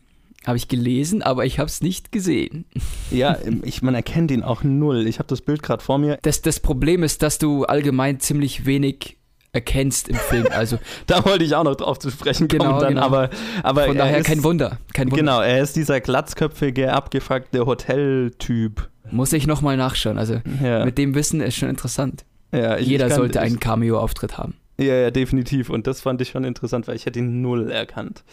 [0.47, 2.67] Habe ich gelesen, aber ich habe es nicht gesehen.
[3.13, 5.07] Ja, ich, man erkennt ihn auch null.
[5.07, 6.19] Ich habe das Bild gerade vor mir.
[6.23, 9.17] Das, das Problem ist, dass du allgemein ziemlich wenig
[9.57, 10.47] erkennst im Film.
[10.51, 13.07] Also da wollte ich auch noch drauf zu sprechen kommen genau, dann, genau.
[13.07, 13.31] aber,
[13.63, 15.17] aber von daher ist, kein Wunder, kein Wunder.
[15.17, 18.89] Genau, er ist dieser glatzköpfige, abgefuckte Hoteltyp.
[19.11, 20.19] Muss ich nochmal nachschauen.
[20.19, 20.85] Also ja.
[20.85, 22.25] mit dem Wissen ist schon interessant.
[22.53, 24.55] Ja, ich, Jeder ich kann, sollte einen Cameo-Auftritt haben.
[24.79, 25.71] Ja, ja, definitiv.
[25.71, 28.25] Und das fand ich schon interessant, weil ich hätte ihn null erkannt.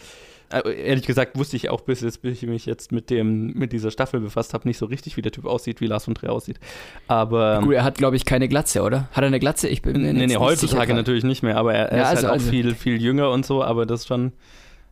[0.53, 3.73] Äh, ehrlich gesagt wusste ich auch, bis, jetzt, bis ich mich jetzt mit, dem, mit
[3.73, 6.31] dieser Staffel befasst habe, nicht so richtig, wie der Typ aussieht, wie Lars von Trier
[6.31, 6.59] aussieht.
[7.07, 7.61] Aber.
[7.63, 9.07] Gut, er hat, glaube ich, keine Glatze, oder?
[9.11, 9.67] Hat er eine Glatze?
[9.67, 12.21] Ich bin mir nee, nee, heutzutage natürlich nicht mehr, aber er, er ja, ist also,
[12.23, 14.33] halt auch also, viel, viel jünger und so, aber das schon.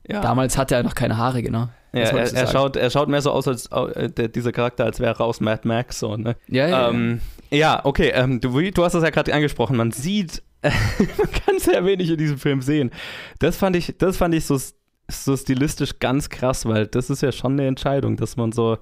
[0.07, 0.19] Ja.
[0.19, 1.69] Damals hatte er noch keine Haare, genau.
[1.93, 4.99] Ja, er, er schaut, er schaut mehr so aus, als äh, der, dieser Charakter, als
[4.99, 5.99] wäre er aus Mad Max.
[5.99, 6.35] So, ne?
[6.47, 6.89] Ja, ja.
[6.89, 7.19] Ähm,
[7.51, 9.75] ja, okay, ähm, du, du hast das ja gerade angesprochen.
[9.75, 12.91] Man sieht, man kann sehr wenig in diesem Film sehen.
[13.39, 14.57] Das fand ich, das fand ich so
[15.11, 18.77] so stilistisch ganz krass, weil das ist ja schon eine Entscheidung, dass man so,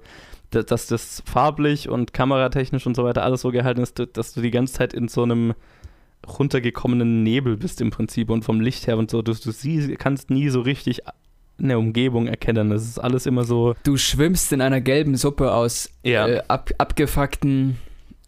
[0.51, 4.51] dass das farblich und kameratechnisch und so weiter alles so gehalten ist, dass du die
[4.51, 5.53] ganze Zeit in so einem
[6.27, 9.21] runtergekommenen Nebel bist im Prinzip und vom Licht her und so.
[9.21, 11.01] Du, du siehst, kannst nie so richtig
[11.57, 12.69] eine Umgebung erkennen.
[12.69, 13.75] Das ist alles immer so.
[13.83, 16.27] Du schwimmst in einer gelben Suppe aus ja.
[16.27, 17.77] äh, ab, abgefuckten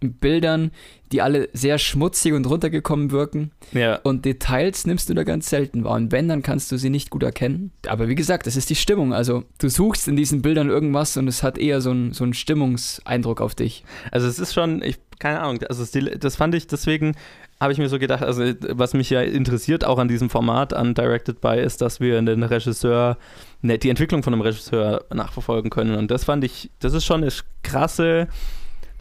[0.01, 0.71] Bildern,
[1.11, 3.51] die alle sehr schmutzig und runtergekommen wirken.
[3.71, 3.99] Ja.
[4.03, 5.95] Und Details nimmst du da ganz selten wahr.
[5.95, 7.71] Und wenn, dann kannst du sie nicht gut erkennen.
[7.87, 9.13] Aber wie gesagt, das ist die Stimmung.
[9.13, 12.33] Also du suchst in diesen Bildern irgendwas und es hat eher so einen so einen
[12.33, 13.83] Stimmungseindruck auf dich.
[14.11, 15.85] Also es ist schon, ich, keine Ahnung, also
[16.17, 17.15] das fand ich deswegen
[17.61, 20.95] habe ich mir so gedacht, also was mich ja interessiert auch an diesem Format, an
[20.95, 23.19] Directed By, ist, dass wir den Regisseur,
[23.61, 25.93] ne, die Entwicklung von einem Regisseur nachverfolgen können.
[25.93, 28.29] Und das fand ich, das ist schon eine krasse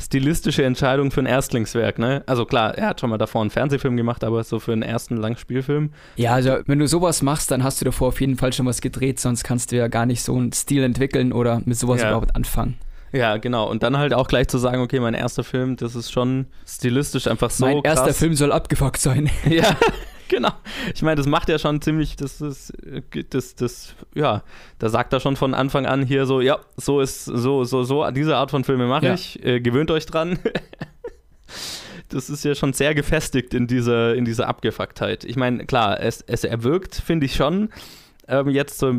[0.01, 2.23] stilistische Entscheidung für ein Erstlingswerk, ne?
[2.27, 5.17] Also klar, er hat schon mal davor einen Fernsehfilm gemacht, aber so für einen ersten
[5.17, 5.91] Langspielfilm.
[6.17, 8.81] Ja, also wenn du sowas machst, dann hast du davor auf jeden Fall schon was
[8.81, 12.09] gedreht, sonst kannst du ja gar nicht so einen Stil entwickeln oder mit sowas ja.
[12.09, 12.79] überhaupt anfangen.
[13.13, 13.69] Ja, genau.
[13.69, 17.27] Und dann halt auch gleich zu sagen, okay, mein erster Film, das ist schon stilistisch
[17.27, 17.65] einfach so.
[17.65, 17.99] Mein krass.
[17.99, 19.31] erster Film soll abgefuckt sein.
[19.49, 19.77] Ja,
[20.31, 20.53] genau.
[20.95, 22.73] Ich meine, das macht ja schon ziemlich, das ist,
[23.31, 24.43] das, das, ja,
[24.79, 28.11] da sagt er schon von Anfang an hier so, ja, so ist, so, so, so,
[28.11, 29.15] diese Art von Filme mache ja.
[29.15, 30.39] ich, äh, gewöhnt euch dran.
[32.09, 35.25] das ist ja schon sehr gefestigt in dieser, in dieser Abgefucktheit.
[35.25, 37.69] Ich meine, klar, es, es erwirkt, finde ich schon.
[38.27, 38.99] Ähm, jetzt so,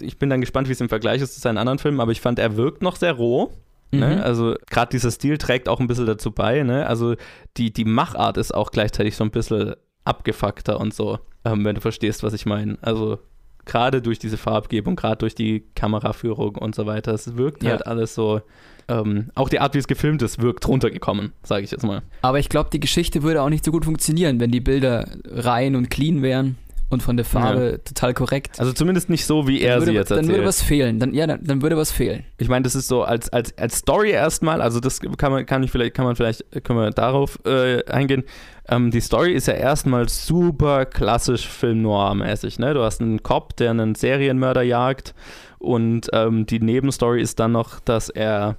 [0.00, 2.20] ich bin dann gespannt, wie es im Vergleich ist zu seinen anderen Filmen, aber ich
[2.20, 3.52] fand, er wirkt noch sehr roh.
[3.90, 4.06] Ne?
[4.06, 4.14] Mhm.
[4.14, 4.22] Ne?
[4.22, 6.62] Also gerade dieser Stil trägt auch ein bisschen dazu bei.
[6.62, 6.86] Ne?
[6.86, 7.16] Also
[7.56, 11.80] die, die Machart ist auch gleichzeitig so ein bisschen abgefuckter und so, ähm, wenn du
[11.80, 12.78] verstehst, was ich meine.
[12.82, 13.18] Also
[13.64, 17.70] gerade durch diese Farbgebung, gerade durch die Kameraführung und so weiter, es wirkt ja.
[17.70, 18.40] halt alles so.
[18.88, 22.02] Ähm, auch die Art, wie es gefilmt ist, wirkt runtergekommen, sage ich jetzt mal.
[22.22, 25.76] Aber ich glaube, die Geschichte würde auch nicht so gut funktionieren, wenn die Bilder rein
[25.76, 26.56] und clean wären
[26.90, 27.78] und von der Farbe ja.
[27.78, 28.58] total korrekt.
[28.58, 30.28] Also zumindest nicht so, wie er würde, sie jetzt erzählt.
[30.28, 30.98] Dann würde was fehlen.
[30.98, 32.24] Dann, ja, dann, dann würde was fehlen.
[32.36, 35.62] Ich meine, das ist so als, als, als Story erstmal, also das kann man, kann
[35.62, 38.24] ich vielleicht, kann man vielleicht, können wir darauf äh, eingehen.
[38.68, 42.58] Ähm, die Story ist ja erstmal super klassisch Film Noir-mäßig.
[42.58, 42.74] Ne?
[42.74, 45.14] Du hast einen Cop, der einen Serienmörder jagt
[45.58, 48.56] und ähm, die Nebenstory ist dann noch, dass er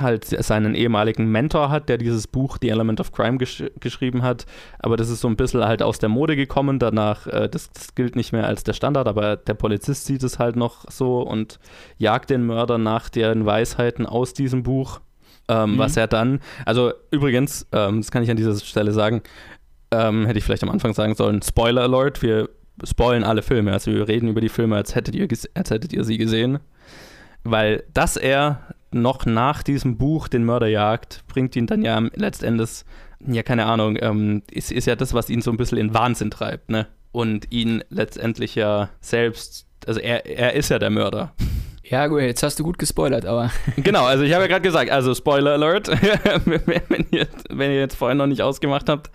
[0.00, 4.46] halt seinen ehemaligen Mentor hat, der dieses Buch The Element of Crime gesch geschrieben hat.
[4.78, 6.78] Aber das ist so ein bisschen halt aus der Mode gekommen.
[6.78, 10.38] Danach, äh, das, das, gilt nicht mehr als der Standard, aber der Polizist sieht es
[10.38, 11.58] halt noch so und
[11.98, 15.00] jagt den Mörder nach deren Weisheiten aus diesem Buch.
[15.48, 15.78] Ähm, mhm.
[15.78, 19.22] Was er dann, also übrigens, ähm, das kann ich an dieser Stelle sagen,
[19.90, 22.48] ähm, hätte ich vielleicht am Anfang sagen sollen, Spoiler Alert, wir
[22.84, 23.72] spoilen alle Filme.
[23.72, 26.58] Also wir reden über die Filme, als hättet ihr, als hättet ihr sie gesehen.
[27.44, 28.62] Weil dass er
[28.94, 32.84] noch nach diesem Buch den Mörder jagt, bringt ihn dann ja letztendlich,
[33.26, 36.30] ja, keine Ahnung, ähm, ist, ist ja das, was ihn so ein bisschen in Wahnsinn
[36.30, 36.86] treibt, ne?
[37.12, 41.34] Und ihn letztendlich ja selbst, also er, er ist ja der Mörder.
[41.84, 43.50] Ja, gut, jetzt hast du gut gespoilert, aber.
[43.76, 45.88] Genau, also ich habe ja gerade gesagt, also Spoiler Alert,
[46.46, 49.10] wenn, ihr, wenn ihr jetzt vorhin noch nicht ausgemacht habt,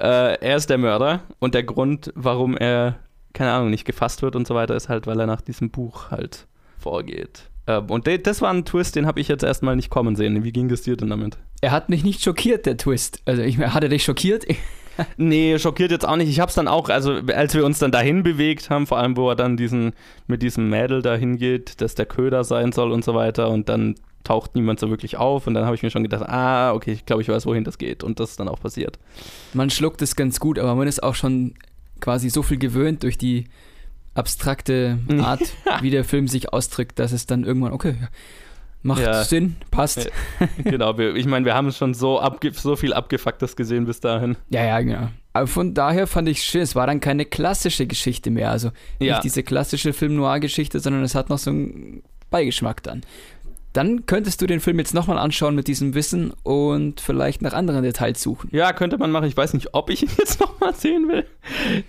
[0.00, 2.96] äh, er ist der Mörder und der Grund, warum er,
[3.34, 6.10] keine Ahnung, nicht gefasst wird und so weiter, ist halt, weil er nach diesem Buch
[6.10, 7.51] halt vorgeht.
[7.78, 10.44] Ähm, und das war ein Twist, den habe ich jetzt erstmal nicht kommen sehen.
[10.44, 11.38] Wie ging das dir denn damit?
[11.60, 13.22] Er hat mich nicht schockiert, der Twist.
[13.24, 14.46] Also, ich, hat er dich schockiert?
[15.16, 16.28] nee, schockiert jetzt auch nicht.
[16.28, 19.16] Ich habe es dann auch, also als wir uns dann dahin bewegt haben, vor allem
[19.16, 19.92] wo er dann diesen
[20.26, 23.94] mit diesem Mädel dahin geht, dass der Köder sein soll und so weiter und dann
[24.24, 27.06] taucht niemand so wirklich auf und dann habe ich mir schon gedacht, ah, okay, ich
[27.06, 28.98] glaube, ich weiß, wohin das geht und das ist dann auch passiert.
[29.52, 31.54] Man schluckt es ganz gut, aber man ist auch schon
[32.00, 33.46] quasi so viel gewöhnt durch die
[34.14, 35.42] abstrakte Art,
[35.80, 37.96] wie der Film sich ausdrückt, dass es dann irgendwann, okay,
[38.82, 39.24] macht ja.
[39.24, 40.10] Sinn, passt.
[40.64, 42.20] genau, ich meine, wir haben schon so,
[42.52, 44.36] so viel Abgefucktes gesehen bis dahin.
[44.50, 45.08] Ja, ja, genau.
[45.32, 48.50] Aber von daher fand ich es schön, es war dann keine klassische Geschichte mehr.
[48.50, 49.14] Also ja.
[49.14, 53.02] nicht diese klassische Film-Noir-Geschichte, sondern es hat noch so einen Beigeschmack dann.
[53.72, 57.82] Dann könntest du den Film jetzt nochmal anschauen mit diesem Wissen und vielleicht nach anderen
[57.82, 58.50] Details suchen.
[58.52, 59.26] Ja, könnte man machen.
[59.26, 61.26] Ich weiß nicht, ob ich ihn jetzt nochmal sehen will.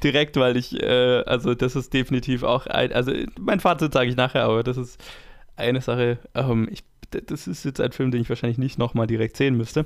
[0.03, 4.15] Direkt, weil ich, äh, also das ist definitiv auch ein, also mein Fazit sage ich
[4.15, 4.99] nachher, aber das ist
[5.55, 6.19] eine Sache.
[6.35, 6.83] Ähm, ich
[7.21, 9.85] das ist jetzt ein Film, den ich wahrscheinlich nicht nochmal direkt sehen müsste.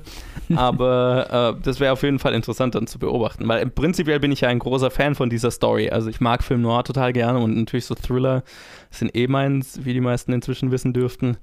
[0.54, 3.46] Aber äh, das wäre auf jeden Fall interessant dann zu beobachten.
[3.46, 5.90] Weil prinzipiell bin ich ja ein großer Fan von dieser Story.
[5.90, 8.42] Also ich mag Film Noir total gerne und natürlich so Thriller
[8.90, 11.36] sind eh meins, wie die meisten inzwischen wissen dürften.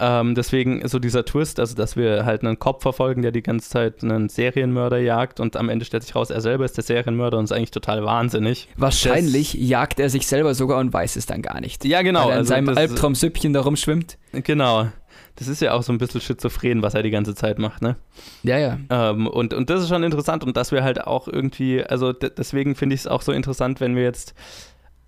[0.00, 3.68] Ähm, deswegen so dieser Twist, also dass wir halt einen Kopf verfolgen, der die ganze
[3.68, 7.36] Zeit einen Serienmörder jagt und am Ende stellt sich raus, er selber ist der Serienmörder
[7.36, 8.68] und ist eigentlich total wahnsinnig.
[8.76, 11.84] Wahrscheinlich das, jagt er sich selber sogar und weiß es dann gar nicht.
[11.84, 12.20] Ja, genau.
[12.20, 14.16] Weil er in also seinem Albtraumsüppchen da rumschwimmt.
[14.32, 14.88] Genau.
[15.36, 17.96] Das ist ja auch so ein bisschen schizophren, was er die ganze Zeit macht, ne?
[18.42, 18.78] Ja, ja.
[18.90, 22.74] Ähm, und, und das ist schon interessant und dass wir halt auch irgendwie, also deswegen
[22.74, 24.34] finde ich es auch so interessant, wenn wir jetzt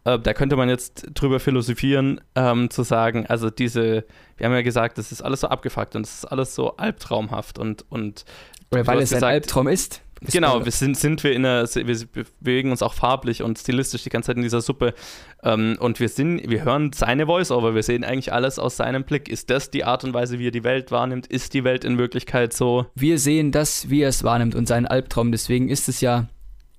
[0.04, 4.04] äh, da könnte man jetzt drüber philosophieren, ähm, zu sagen, also diese,
[4.36, 7.58] wir haben ja gesagt, das ist alles so abgefuckt und es ist alles so albtraumhaft
[7.58, 8.24] und, und
[8.70, 10.02] Oder weil es gesagt, ein Albtraum ist.
[10.30, 11.96] Genau, wir sind, sind wir in einer, wir
[12.40, 14.94] bewegen uns auch farblich und stilistisch die ganze Zeit in dieser Suppe.
[15.42, 19.28] Ähm, und wir sind, wir hören seine Voice-Over, wir sehen eigentlich alles aus seinem Blick.
[19.28, 21.26] Ist das die Art und Weise, wie er die Welt wahrnimmt?
[21.26, 22.86] Ist die Welt in Wirklichkeit so?
[22.94, 25.32] Wir sehen das, wie er es wahrnimmt und seinen Albtraum.
[25.32, 26.28] Deswegen ist es ja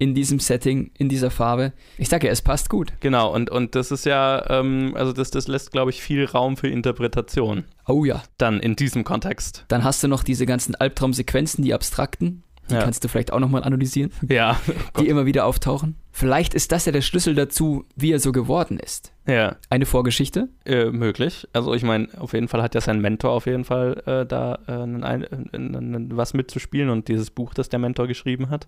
[0.03, 1.71] in diesem Setting, in dieser Farbe.
[1.97, 2.91] Ich sage ja, es passt gut.
[2.99, 6.57] Genau, und, und das ist ja, ähm, also das, das lässt, glaube ich, viel Raum
[6.57, 7.63] für Interpretation.
[7.87, 8.21] Oh ja.
[8.37, 9.63] Dann in diesem Kontext.
[9.69, 12.43] Dann hast du noch diese ganzen Albtraumsequenzen, die abstrakten.
[12.69, 12.81] Die ja.
[12.81, 14.11] kannst du vielleicht auch nochmal analysieren.
[14.27, 14.59] Ja.
[14.97, 15.95] Oh die immer wieder auftauchen.
[16.11, 19.13] Vielleicht ist das ja der Schlüssel dazu, wie er so geworden ist.
[19.25, 19.55] Ja.
[19.69, 20.49] Eine Vorgeschichte?
[20.65, 21.47] Äh, möglich.
[21.53, 24.59] Also ich meine, auf jeden Fall hat ja sein Mentor auf jeden Fall äh, da
[24.67, 28.67] äh, ein, was mitzuspielen und dieses Buch, das der Mentor geschrieben hat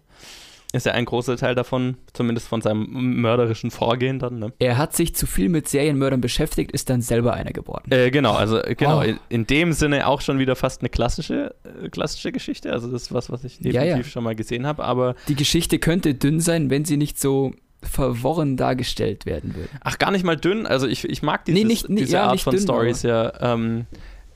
[0.75, 4.39] ist ja ein großer Teil davon, zumindest von seinem mörderischen Vorgehen dann.
[4.39, 4.53] Ne?
[4.59, 7.91] Er hat sich zu viel mit Serienmördern beschäftigt, ist dann selber einer geworden.
[7.91, 9.13] Äh, genau, also genau, oh.
[9.29, 12.71] in, dem Sinne auch schon wieder fast eine klassische, äh, klassische Geschichte.
[12.71, 14.03] Also das ist was, was ich definitiv ja, ja.
[14.03, 14.83] schon mal gesehen habe.
[14.83, 19.69] Aber die Geschichte könnte dünn sein, wenn sie nicht so verworren dargestellt werden würde.
[19.83, 20.65] Ach, gar nicht mal dünn.
[20.65, 23.31] Also ich, ich mag dieses, nee, nicht, diese ja, Art von dünn, Stories ja.
[23.39, 23.85] Ähm,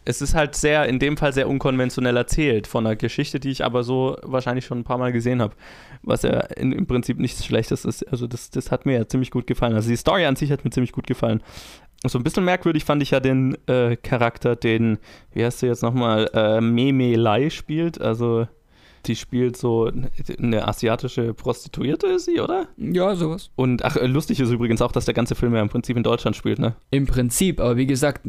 [0.06, 3.64] es ist halt sehr, in dem Fall sehr unkonventionell erzählt von einer Geschichte, die ich
[3.64, 5.56] aber so wahrscheinlich schon ein paar Mal gesehen habe.
[6.02, 8.04] Was ja in, im Prinzip nichts Schlechtes ist.
[8.04, 9.76] Also das, das hat mir ja ziemlich gut gefallen.
[9.76, 11.44] Also die Story an sich hat mir ziemlich gut gefallen.
[12.06, 15.00] So ein bisschen merkwürdig fand ich ja den äh, Charakter, den,
[15.34, 18.00] wie heißt der jetzt nochmal, äh, Meme Lai spielt.
[18.00, 18.48] Also
[19.10, 19.91] die spielt so
[20.39, 22.67] eine asiatische Prostituierte, ist sie, oder?
[22.78, 23.50] Ja, sowas.
[23.56, 26.36] Und ach, lustig ist übrigens auch, dass der ganze Film ja im Prinzip in Deutschland
[26.36, 26.76] spielt, ne?
[26.91, 28.22] Im Prinzip, aber wie gesagt,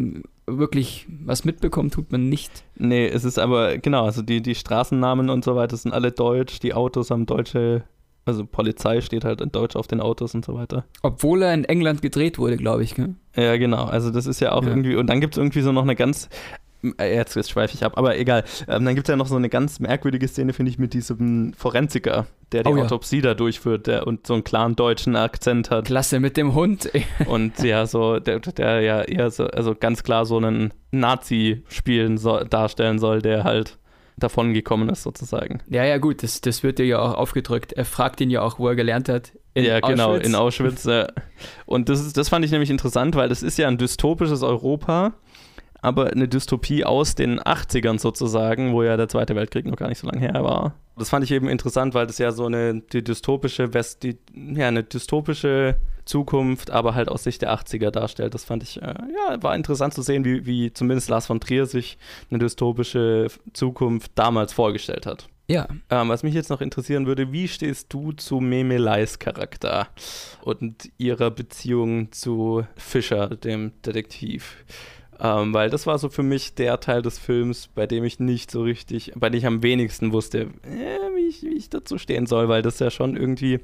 [0.46, 2.64] wirklich was mitbekommen tut man nicht.
[2.76, 6.58] Nee, es ist aber, genau, also die, die Straßennamen und so weiter sind alle deutsch,
[6.60, 7.84] die Autos haben deutsche
[8.26, 10.84] also Polizei steht halt in Deutsch auf den Autos und so weiter.
[11.02, 13.14] Obwohl er in England gedreht wurde, glaube ich, gell?
[13.34, 13.84] Ja, genau.
[13.84, 14.68] Also das ist ja auch ja.
[14.68, 17.84] irgendwie, und dann gibt es irgendwie so noch eine ganz, äh, jetzt, jetzt schweife ich
[17.84, 18.44] ab, aber egal.
[18.68, 21.52] Ähm, dann gibt es ja noch so eine ganz merkwürdige Szene, finde ich, mit diesem
[21.54, 23.22] Forensiker, der die oh, Autopsie ja.
[23.22, 25.86] da durchführt der, und so einen klaren deutschen Akzent hat.
[25.86, 26.90] Klasse, mit dem Hund.
[27.26, 32.18] und ja, so, der, der ja eher so, also ganz klar so einen Nazi spielen
[32.18, 33.78] soll, darstellen soll, der halt
[34.16, 35.62] davon gekommen ist, sozusagen.
[35.68, 37.72] Ja, ja, gut, das, das wird dir ja auch aufgedrückt.
[37.72, 39.32] Er fragt ihn ja auch, wo er gelernt hat.
[39.56, 40.26] Ja, genau, Auschwitz.
[40.26, 40.84] in Auschwitz.
[40.84, 41.08] Ja.
[41.66, 45.14] Und das, ist, das fand ich nämlich interessant, weil das ist ja ein dystopisches Europa
[45.82, 49.98] aber eine Dystopie aus den 80ern sozusagen, wo ja der Zweite Weltkrieg noch gar nicht
[49.98, 50.74] so lange her war.
[50.96, 54.68] Das fand ich eben interessant, weil das ja so eine die dystopische West, die, ja,
[54.68, 58.34] eine dystopische Zukunft, aber halt aus Sicht der 80er darstellt.
[58.34, 61.66] Das fand ich, äh, ja, war interessant zu sehen, wie, wie zumindest Lars von Trier
[61.66, 61.96] sich
[62.30, 65.28] eine dystopische Zukunft damals vorgestellt hat.
[65.48, 65.66] Ja.
[65.88, 69.88] Ähm, was mich jetzt noch interessieren würde, wie stehst du zu Memeleis Charakter
[70.42, 74.64] und ihrer Beziehung zu Fischer, dem Detektiv?
[75.22, 78.50] Ähm, weil das war so für mich der Teil des Films, bei dem ich nicht
[78.50, 82.26] so richtig, bei dem ich am wenigsten wusste, äh, wie, ich, wie ich dazu stehen
[82.26, 83.60] soll, weil das ja schon irgendwie,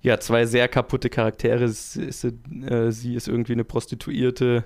[0.00, 1.64] ja, zwei sehr kaputte Charaktere.
[1.64, 4.64] Ist, ist, äh, sie ist irgendwie eine Prostituierte,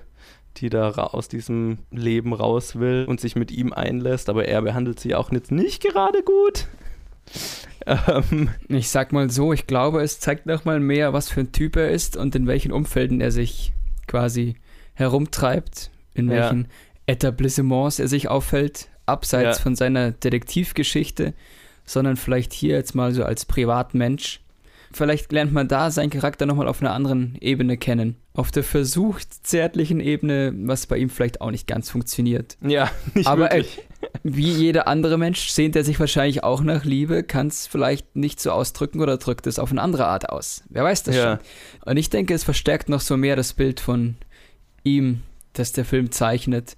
[0.57, 5.01] die da aus diesem Leben raus will und sich mit ihm einlässt, aber er behandelt
[5.01, 6.67] sie auch jetzt nicht gerade gut.
[7.85, 11.77] Ähm, ich sag mal so, ich glaube, es zeigt nochmal mehr, was für ein Typ
[11.77, 13.71] er ist und in welchen Umfelden er sich
[14.05, 14.57] quasi
[14.99, 16.67] herumtreibt, in welchen ja.
[17.07, 19.63] Etablissements er sich aufhält, abseits ja.
[19.63, 21.33] von seiner Detektivgeschichte,
[21.85, 24.41] sondern vielleicht hier jetzt mal so als Privatmensch.
[24.91, 28.15] Vielleicht lernt man da seinen Charakter nochmal auf einer anderen Ebene kennen.
[28.33, 32.57] Auf der versucht zärtlichen Ebene, was bei ihm vielleicht auch nicht ganz funktioniert.
[32.61, 33.63] Ja, nicht Aber äh,
[34.23, 38.39] wie jeder andere Mensch sehnt er sich wahrscheinlich auch nach Liebe, kann es vielleicht nicht
[38.39, 40.63] so ausdrücken oder drückt es auf eine andere Art aus.
[40.69, 41.23] Wer weiß das Ja.
[41.23, 41.39] schon.
[41.85, 44.15] Und ich denke, es verstärkt noch so mehr das Bild von
[44.83, 45.21] ihm,
[45.53, 46.77] das der Film zeichnet,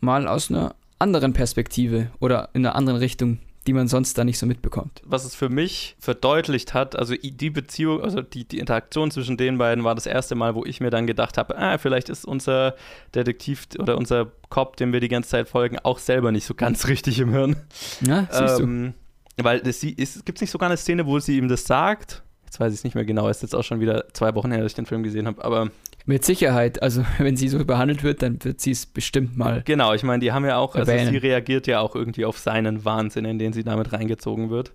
[0.00, 4.38] mal aus einer anderen Perspektive oder in einer anderen Richtung, die man sonst da nicht
[4.38, 5.02] so mitbekommt.
[5.04, 9.58] was es für mich verdeutlicht hat, also die Beziehung, also die, die Interaktion zwischen den
[9.58, 12.74] beiden war das erste Mal, wo ich mir dann gedacht habe, ah, vielleicht ist unser
[13.14, 16.86] Detektiv oder unser Cop, dem wir die ganze Zeit folgen, auch selber nicht so ganz
[16.88, 17.56] richtig im Hirn.
[18.00, 18.62] Ja, siehst du.
[18.64, 18.94] Ähm,
[19.36, 22.22] weil es, sie- es gibt nicht sogar eine Szene, wo sie ihm das sagt.
[22.46, 24.50] Jetzt weiß ich es nicht mehr genau, es ist jetzt auch schon wieder zwei Wochen
[24.50, 25.70] her, dass ich den Film gesehen habe, aber
[26.08, 26.82] Mit Sicherheit.
[26.82, 29.62] Also, wenn sie so behandelt wird, dann wird sie es bestimmt mal.
[29.66, 31.10] Genau, ich meine, die haben ja auch, also Erwähnen.
[31.12, 34.72] sie reagiert ja auch irgendwie auf seinen Wahnsinn, in den sie damit reingezogen wird.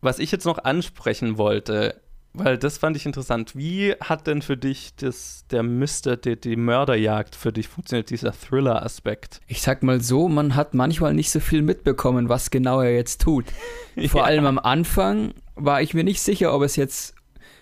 [0.00, 2.00] Was ich jetzt noch ansprechen wollte,
[2.34, 3.56] weil das fand ich interessant.
[3.56, 8.32] Wie hat denn für dich das, der Mister, die, die Mörderjagd für dich funktioniert, dieser
[8.32, 9.40] Thriller-Aspekt?
[9.46, 13.20] Ich sag mal so, man hat manchmal nicht so viel mitbekommen, was genau er jetzt
[13.22, 13.46] tut.
[14.08, 14.26] Vor Ja.
[14.26, 17.14] allem am Anfang war ich mir nicht sicher, ob es jetzt,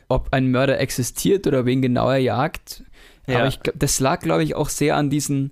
[0.08, 2.84] ob ein Mörder existiert oder wen genau er jagt.
[3.26, 3.38] Ja.
[3.38, 5.50] Aber ich, das lag, glaube ich, auch sehr an diesen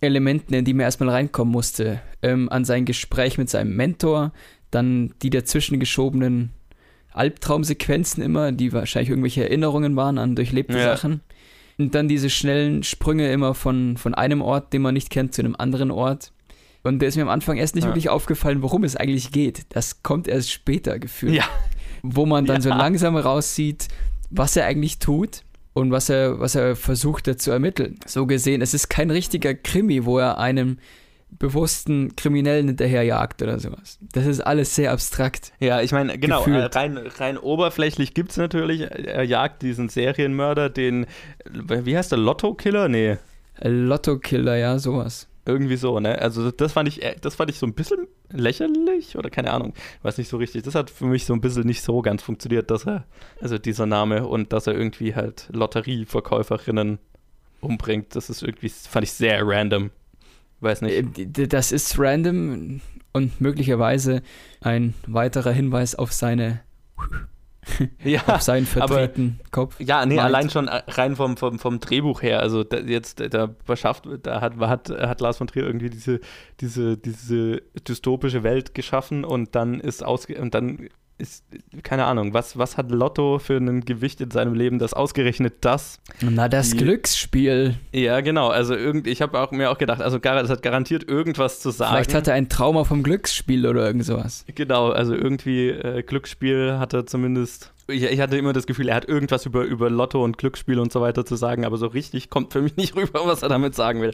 [0.00, 2.00] Elementen, in die man erstmal reinkommen musste.
[2.22, 4.32] Ähm, an sein Gespräch mit seinem Mentor,
[4.70, 6.50] dann die dazwischen geschobenen
[7.12, 10.96] Albtraumsequenzen immer, die wahrscheinlich irgendwelche Erinnerungen waren an durchlebte Ja.
[10.96, 11.20] Sachen.
[11.78, 15.42] Und dann diese schnellen Sprünge immer von, von einem Ort, den man nicht kennt, zu
[15.42, 16.32] einem anderen Ort.
[16.82, 17.90] Und da ist mir am Anfang erst nicht Ja.
[17.90, 19.62] wirklich aufgefallen, worum es eigentlich geht.
[19.70, 21.34] Das kommt erst später gefühlt.
[21.34, 21.44] Ja.
[22.06, 22.76] Wo man dann so Ja.
[22.76, 23.88] langsam raussieht,
[24.30, 27.98] was er eigentlich tut und was er, was er versucht hat zu ermitteln.
[28.06, 30.76] So gesehen, es ist kein richtiger Krimi, wo er einem
[31.38, 33.98] bewussten Kriminellen hinterherjagt oder sowas.
[34.12, 35.52] Das ist alles sehr abstrakt.
[35.60, 36.76] Ja, ich meine, genau, äh, Gefühlt.
[36.76, 41.06] rein, rein oberflächlich gibt es natürlich, er jagt diesen Serienmörder, den,
[41.50, 42.88] wie heißt der, Lotto-Killer?
[42.88, 43.16] Nee,
[43.60, 45.26] Lotto-Killer, ja, sowas.
[45.46, 46.18] Irgendwie so, ne?
[46.20, 49.72] Also das fand ich, äh, das fand ich so ein bisschen lächerlich oder keine Ahnung,
[50.02, 50.62] weiß nicht so richtig.
[50.62, 53.04] Das hat für mich so ein bisschen nicht so ganz funktioniert, dass er,
[53.40, 56.98] also dieser Name und dass er irgendwie halt Lotterieverkäuferinnen
[57.60, 58.14] umbringt.
[58.14, 59.90] Das ist irgendwie, fand ich sehr random.
[60.60, 61.18] Weiß nicht.
[61.18, 62.80] Äh, Das ist random
[63.12, 64.22] und möglicherweise
[64.60, 66.60] ein weiterer Hinweis auf seine
[68.04, 69.76] Ja, auf seinen aber- vertreten Kopf.
[69.80, 70.26] Ja, nee, Malt.
[70.26, 72.40] allein schon äh, rein vom, vom, vom Drehbuch her.
[72.40, 76.20] Also da, jetzt, da beschafft, da hat, hat, hat Lars von Trier irgendwie diese,
[76.60, 81.44] diese, diese dystopische Welt geschaffen und dann ist ausge und dann ist,
[81.82, 86.00] keine Ahnung, was, was hat Lotto für ein Gewicht in seinem Leben, das ausgerechnet das?
[86.20, 87.76] Na, das Die- Glücksspiel.
[87.92, 88.48] Ja, genau.
[88.48, 91.92] Also irgend, ich habe auch, mir auch gedacht, also das hat garantiert irgendwas zu sagen.
[91.94, 94.44] Vielleicht hat er ein Trauma vom Glücksspiel oder irgend sowas.
[94.54, 97.70] Genau, also irgendwie äh, Glücksspiel hat er zumindest.
[97.86, 100.90] Ich, ich hatte immer das Gefühl, er hat irgendwas über, über Lotto und Glücksspiel und
[100.90, 103.74] so weiter zu sagen, aber so richtig kommt für mich nicht rüber, was er damit
[103.74, 104.12] sagen will.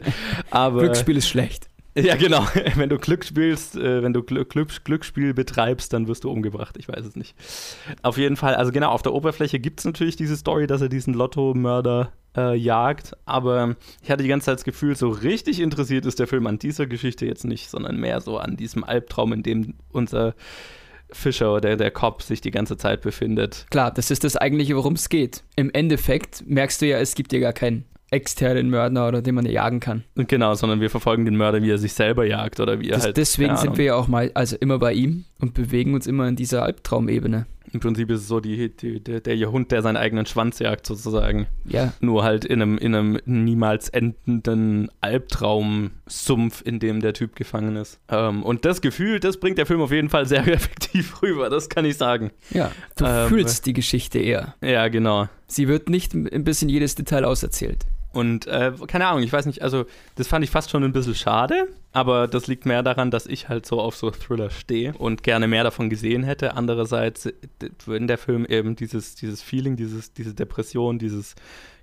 [0.49, 1.67] Aber Glücksspiel ist schlecht.
[1.95, 2.47] ja, genau.
[2.75, 6.77] Wenn du Glück spielst, äh, wenn du Glück, Glück, Glücksspiel betreibst, dann wirst du umgebracht.
[6.77, 7.35] Ich weiß es nicht.
[8.01, 10.89] Auf jeden Fall, also genau, auf der Oberfläche gibt es natürlich diese Story, dass er
[10.89, 16.05] diesen Lotto-Mörder äh, jagt, aber ich hatte die ganze Zeit das Gefühl, so richtig interessiert
[16.05, 19.43] ist der Film an dieser Geschichte jetzt nicht, sondern mehr so an diesem Albtraum, in
[19.43, 20.33] dem unser
[21.11, 23.65] Fischer oder der Cop sich die ganze Zeit befindet.
[23.69, 25.43] Klar, das ist das eigentliche, worum es geht.
[25.57, 29.45] Im Endeffekt merkst du ja, es gibt ja gar keinen externen Mörder oder den man
[29.45, 30.03] jagen kann.
[30.15, 33.05] Genau, sondern wir verfolgen den Mörder, wie er sich selber jagt oder wie er Das,
[33.05, 33.17] halt.
[33.17, 36.35] deswegen sind wir ja auch mal, also immer bei ihm und bewegen uns immer in
[36.35, 37.45] dieser Albtraumebene.
[37.73, 40.85] Im Prinzip ist es so die, die, der, der Hund, der seinen eigenen Schwanz jagt,
[40.85, 41.47] sozusagen.
[41.63, 47.75] Ja, Nur halt in einem, in einem niemals endenden Albtraumsumpf, in dem der Typ gefangen
[47.77, 47.99] ist.
[48.09, 51.69] Ähm, und das Gefühl, das bringt der Film auf jeden Fall sehr effektiv rüber, das
[51.69, 52.31] kann ich sagen.
[52.49, 52.71] ja.
[52.97, 54.55] Du Ähm, fühlst die Geschichte eher.
[54.61, 55.29] Ja, genau.
[55.47, 57.85] Sie wird nicht ein bisschen jedes Detail auserzählt.
[58.13, 61.15] Und äh, keine Ahnung, ich weiß nicht, also das fand ich fast schon ein bisschen
[61.15, 65.23] schade, aber das liegt mehr daran, dass ich halt so auf so Thriller stehe und
[65.23, 66.55] gerne mehr davon gesehen hätte.
[66.55, 67.29] Andererseits,
[67.85, 71.35] wenn der Film eben dieses, dieses Feeling, dieses, diese Depression, dieses,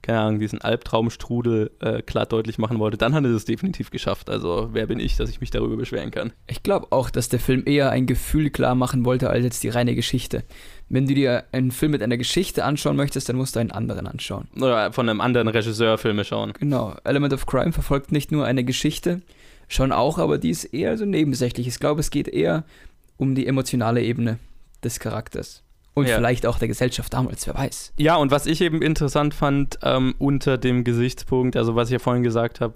[0.03, 4.31] keine Ahnung, diesen Albtraumstrudel äh, klar deutlich machen wollte, dann hat er es definitiv geschafft.
[4.31, 6.33] Also wer bin ich, dass ich mich darüber beschweren kann?
[6.47, 9.69] Ich glaube auch, dass der Film eher ein Gefühl klar machen wollte, als jetzt die
[9.69, 10.45] reine Geschichte.
[10.89, 14.07] Wenn du dir einen Film mit einer Geschichte anschauen möchtest, dann musst du einen anderen
[14.07, 14.49] anschauen.
[14.57, 16.55] Oder von einem anderen Regisseur Filme schauen.
[16.59, 19.21] Genau, Element of Crime verfolgt nicht nur eine Geschichte,
[19.69, 21.67] schon auch, aber die ist eher so nebensächlich.
[21.67, 22.65] Ich glaube, es geht eher
[23.19, 24.39] um die emotionale Ebene
[24.83, 25.63] des Charakters.
[25.99, 26.17] Und Ja.
[26.17, 27.93] vielleicht auch der Gesellschaft damals, wer weiß.
[27.97, 31.99] Ja, und was ich eben interessant fand, ähm, unter dem Gesichtspunkt, also was ich ja
[31.99, 32.75] vorhin gesagt habe,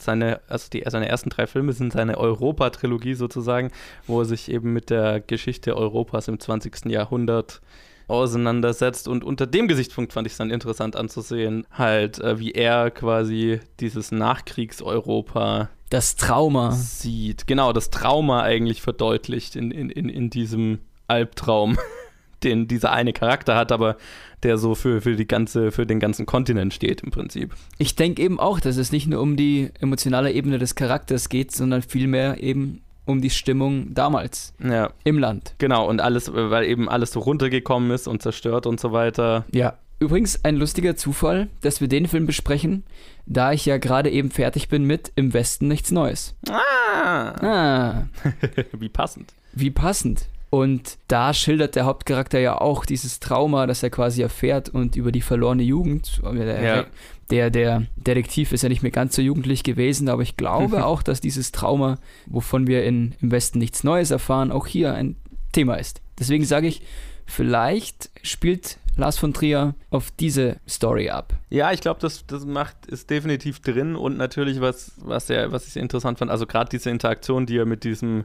[0.00, 3.70] seine, also die, seine ersten drei Filme sind seine Europa-Trilogie sozusagen,
[4.06, 6.86] wo er sich eben mit der Geschichte Europas im 20.
[6.86, 7.60] Jahrhundert
[8.08, 9.08] auseinandersetzt.
[9.08, 13.60] Und unter dem Gesichtspunkt fand ich es dann interessant anzusehen, halt, äh, wie er quasi
[13.80, 17.46] dieses Nachkriegseuropa das Trauma sieht.
[17.46, 21.76] Genau, das Trauma eigentlich verdeutlicht in, in, in, in diesem Albtraum,
[22.44, 23.96] den dieser eine Charakter hat, aber
[24.42, 27.54] der so für, für, die ganze, für den ganzen Kontinent steht im Prinzip.
[27.78, 31.52] Ich denke eben auch, dass es nicht nur um die emotionale Ebene des Charakters geht,
[31.52, 34.90] sondern vielmehr eben um die Stimmung damals ja.
[35.04, 35.54] im Land.
[35.58, 39.44] Genau, und alles, weil eben alles so runtergekommen ist und zerstört und so weiter.
[39.52, 39.78] Ja.
[39.98, 42.82] Übrigens ein lustiger Zufall, dass wir den Film besprechen,
[43.26, 46.34] da ich ja gerade eben fertig bin mit Im Westen nichts Neues.
[46.50, 47.34] Ah!
[47.40, 48.06] Ah.
[48.72, 49.32] Wie passend.
[49.52, 50.26] Wie passend.
[50.52, 55.10] Und da schildert der Hauptcharakter ja auch dieses Trauma, das er quasi erfährt und über
[55.10, 56.20] die verlorene Jugend.
[56.22, 56.84] Der, Ja.
[57.30, 61.02] der, der Detektiv ist ja nicht mehr ganz so jugendlich gewesen, aber ich glaube auch,
[61.02, 61.96] dass dieses Trauma,
[62.26, 65.16] wovon wir in, im Westen nichts Neues erfahren, auch hier ein
[65.52, 66.02] Thema ist.
[66.18, 66.82] Deswegen sage ich,
[67.24, 71.32] vielleicht spielt Lars von Trier auf diese Story ab.
[71.48, 75.66] Ja, ich glaube, das, das macht, ist definitiv drin und natürlich, was, was, er, was
[75.66, 78.24] ich sehr interessant fand, also gerade diese Interaktion, die er mit diesem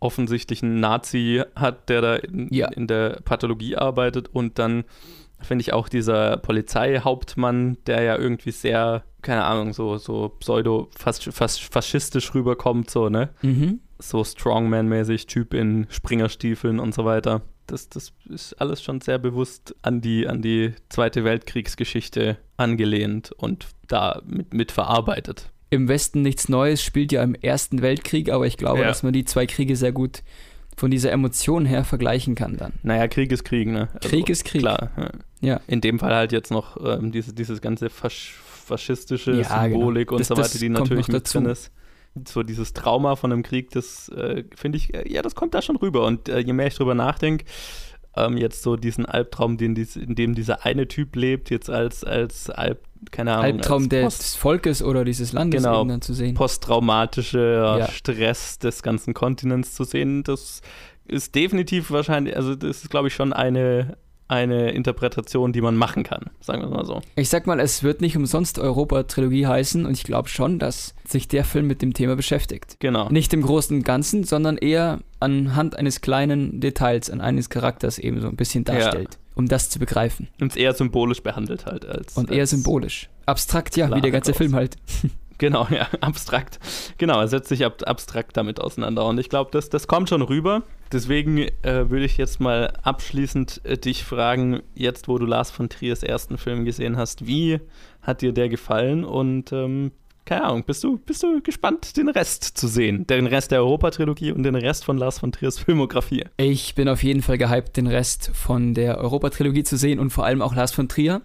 [0.00, 2.68] offensichtlichen Nazi hat, der da in, Ja.
[2.68, 4.84] in der Pathologie arbeitet und dann
[5.40, 11.24] finde ich auch dieser Polizeihauptmann, der ja irgendwie sehr, keine Ahnung, so, so pseudo fast,
[11.24, 13.30] fast faschistisch rüberkommt, so, ne?
[13.42, 13.80] Mhm.
[14.00, 17.42] So Strongman-mäßig, Typ in Springerstiefeln und so weiter.
[17.66, 23.66] Das, das ist alles schon sehr bewusst an die, an die Zweite Weltkriegsgeschichte angelehnt und
[23.88, 25.50] da mit, mit verarbeitet.
[25.70, 28.86] Im Westen nichts Neues spielt ja im Ersten Weltkrieg, aber ich glaube, Ja.
[28.86, 30.22] dass man die zwei Kriege sehr gut
[30.76, 32.72] von dieser Emotion her vergleichen kann dann.
[32.82, 33.88] Naja, Krieg ist Krieg, ne?
[34.00, 34.62] Krieg ist Krieg.
[34.62, 34.90] Klar.
[34.96, 35.10] Ja.
[35.40, 35.60] Ja.
[35.66, 38.34] In dem Fall halt jetzt noch ähm, diese, dieses ganze fasch
[38.66, 40.16] faschistische Ja, Symbolik genau.
[40.16, 41.38] und Das- so das weiter, die natürlich mit dazu.
[41.40, 41.70] drin ist.
[42.26, 45.62] So dieses Trauma von einem Krieg, das äh, finde ich, äh, ja, das kommt da
[45.62, 46.04] schon rüber.
[46.06, 47.44] Und äh, je mehr ich drüber nachdenke,
[48.26, 52.50] ähm, jetzt so diesen Albtraum, den in dem dieser eine Typ lebt, jetzt als, als
[52.50, 55.84] Alb, keine Ahnung, Albtraum des, Volkes oder dieses Landes Genau.
[55.84, 56.34] dann zu sehen.
[56.34, 57.88] posttraumatischer Ja.
[57.88, 60.60] Stress des ganzen Kontinents zu sehen, das
[61.06, 63.96] ist definitiv wahrscheinlich, also das ist, glaube ich, schon eine,
[64.28, 67.00] eine Interpretation, die man machen kann, sagen wir mal so.
[67.16, 71.28] Ich sag mal, es wird nicht umsonst Europa-Trilogie heißen und ich glaube schon, dass sich
[71.28, 72.76] der Film mit dem Thema beschäftigt.
[72.78, 73.08] Genau.
[73.08, 78.20] Nicht im Großen und Ganzen, sondern eher anhand eines kleinen Details, an eines Charakters eben
[78.20, 78.74] so ein bisschen Ja.
[78.74, 80.28] darstellt, um das zu begreifen.
[80.40, 82.16] Und es eher symbolisch behandelt halt als.
[82.16, 83.08] Und eher als, symbolisch.
[83.26, 84.34] Abstrakt, ja, wie der ganze.
[84.34, 84.76] Film halt.
[85.40, 86.58] Genau, ja, abstrakt.
[86.98, 89.06] Genau, er setzt sich ab, abstrakt damit auseinander.
[89.06, 90.64] Und ich glaube, das, das kommt schon rüber.
[90.90, 95.68] Deswegen äh, würde ich jetzt mal abschließend äh, dich fragen, jetzt wo du Lars von
[95.68, 97.60] Triers ersten Film gesehen hast, wie
[98.02, 99.04] hat dir der gefallen?
[99.04, 99.92] Und ähm,
[100.28, 103.06] keine Ahnung, bist du, bist du gespannt, den Rest zu sehen?
[103.06, 106.26] Den Rest der Europa-Trilogie und den Rest von Lars von Triers Filmografie.
[106.36, 110.26] Ich bin auf jeden Fall gehypt, den Rest von der Europa-Trilogie zu sehen und vor
[110.26, 111.22] allem auch Lars von Trier,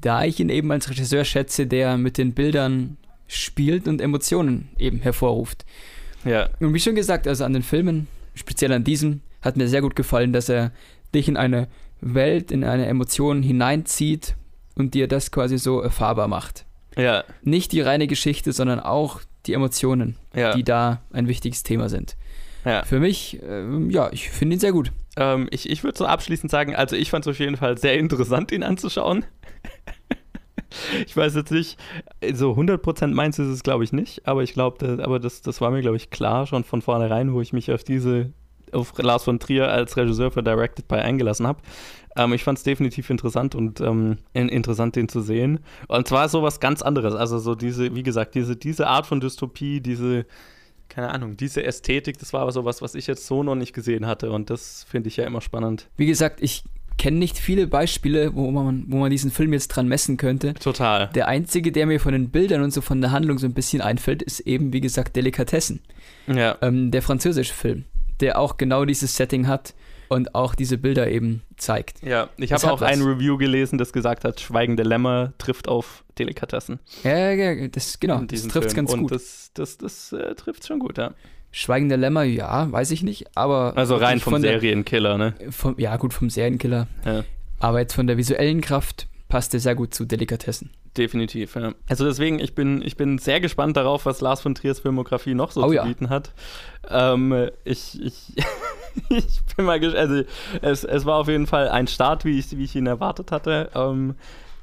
[0.00, 2.96] da ich ihn eben als Regisseur schätze, der mit den Bildern
[3.28, 5.64] spielt und Emotionen eben hervorruft.
[6.24, 9.80] Ja, Und wie schon gesagt, also an den Filmen, speziell an diesem, hat mir sehr
[9.80, 10.72] gut gefallen, dass er
[11.14, 11.68] dich in eine
[12.00, 14.34] Welt, in eine Emotion hineinzieht
[14.74, 16.64] und dir das quasi so erfahrbar macht.
[16.96, 20.54] Ja, Nicht die reine Geschichte, sondern auch die Emotionen, ja.
[20.54, 22.16] die da ein wichtiges Thema sind.
[22.64, 22.84] ja.
[22.84, 24.92] Für mich, ähm, ja, ich finde ihn sehr gut.
[25.16, 27.98] Ähm, ich ich würde so abschließend sagen, also ich fand es auf jeden Fall sehr
[27.98, 29.24] interessant, ihn anzuschauen.
[31.06, 31.78] ich weiß jetzt nicht,
[32.32, 35.70] so 100% meins ist es, glaube ich, nicht, aber ich glaube, aber das, das war
[35.70, 38.32] mir, glaube ich, klar schon von vornherein, wo ich mich auf diese,
[38.72, 41.60] auf Lars von Trier als Regisseur für Directed by eingelassen habe.
[42.16, 45.60] Ähm, ich fand es definitiv interessant und ähm, in, interessant, den zu sehen.
[45.88, 49.20] Und zwar so was ganz anderes, also so diese, wie gesagt, diese, diese Art von
[49.20, 50.26] Dystopie, diese,
[50.88, 54.06] keine Ahnung, diese Ästhetik, das war aber sowas, was ich jetzt so noch nicht gesehen
[54.06, 55.88] hatte und das finde ich ja immer spannend.
[55.96, 56.64] Wie gesagt, ich
[57.00, 60.52] kenne nicht viele Beispiele, wo man, wo man diesen Film jetzt dran messen könnte.
[60.54, 61.08] Total.
[61.14, 63.80] Der einzige, der mir von den Bildern und so von der Handlung so ein bisschen
[63.80, 65.80] einfällt, ist eben, wie gesagt, Delikatessen.
[66.26, 66.58] Ja.
[66.60, 67.86] Ähm, der französische Film,
[68.20, 69.74] der auch genau dieses Setting hat
[70.08, 72.02] und auch diese Bilder eben zeigt.
[72.02, 73.06] Ja, ich habe auch ein was.
[73.06, 76.80] Review gelesen, das gesagt hat, Schweigende Lämmer trifft auf Delikatessen.
[77.04, 79.12] Ja, ja, ja, das, genau, das trifft es ganz Und gut.
[79.12, 81.12] das, das, das äh, trifft schon gut, ja.
[81.52, 83.76] Schweigende Lämmer, ja, weiß ich nicht, aber.
[83.76, 85.34] Also rein vom der- Serienkiller, ne?
[85.50, 86.86] Vom, ja, gut, vom Serienkiller.
[87.04, 87.24] Ja.
[87.58, 90.70] Aber jetzt von der visuellen Kraft passt er sehr gut zu Delikatessen.
[90.96, 91.72] Definitiv, ja.
[91.88, 95.52] Also deswegen, ich bin, ich bin sehr gespannt darauf, was Lars von Triers Filmografie noch
[95.52, 95.84] so Oh zu ja.
[95.84, 96.32] bieten hat.
[96.88, 98.32] Ähm, ich, ich,
[99.08, 100.10] ich bin mal gespannt.
[100.10, 100.22] Also
[100.62, 103.70] es, es war auf jeden Fall ein Start, wie ich, wie ich ihn erwartet hatte.
[103.74, 104.16] Ähm,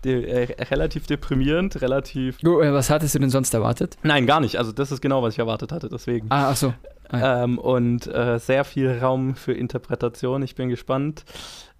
[0.03, 2.41] De äh, relativ deprimierend, relativ.
[2.43, 3.97] Äh, was hattest du denn sonst erwartet?
[4.03, 4.57] Nein, gar nicht.
[4.57, 6.27] Also, das ist genau, was ich erwartet hatte, deswegen.
[6.29, 6.73] Ah, ach so.
[7.09, 7.43] Ah, ja.
[7.43, 10.43] ähm, und äh, sehr viel Raum für Interpretation.
[10.43, 11.23] Ich bin gespannt,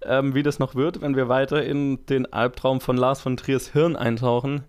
[0.02, 3.68] ähm, wie das noch wird, wenn wir weiter in den Albtraum von Lars von Triers
[3.72, 4.62] Hirn eintauchen.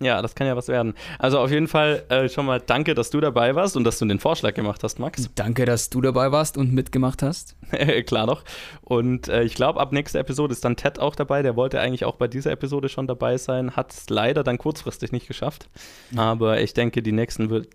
[0.00, 0.94] Ja, das kann ja was werden.
[1.18, 4.06] Also auf jeden Fall äh, schon mal danke, dass du dabei warst und dass du
[4.06, 5.28] den Vorschlag gemacht hast, Max.
[5.34, 7.56] Danke, dass du dabei warst und mitgemacht hast.
[8.06, 8.44] Klar doch.
[8.82, 11.42] Und äh, ich glaube, ab nächster Episode ist dann Ted auch dabei.
[11.42, 15.10] Der wollte eigentlich auch bei dieser Episode schon dabei sein, hat es leider dann kurzfristig
[15.10, 15.68] nicht geschafft.
[16.16, 17.68] Aber ich denke, die nächsten wird,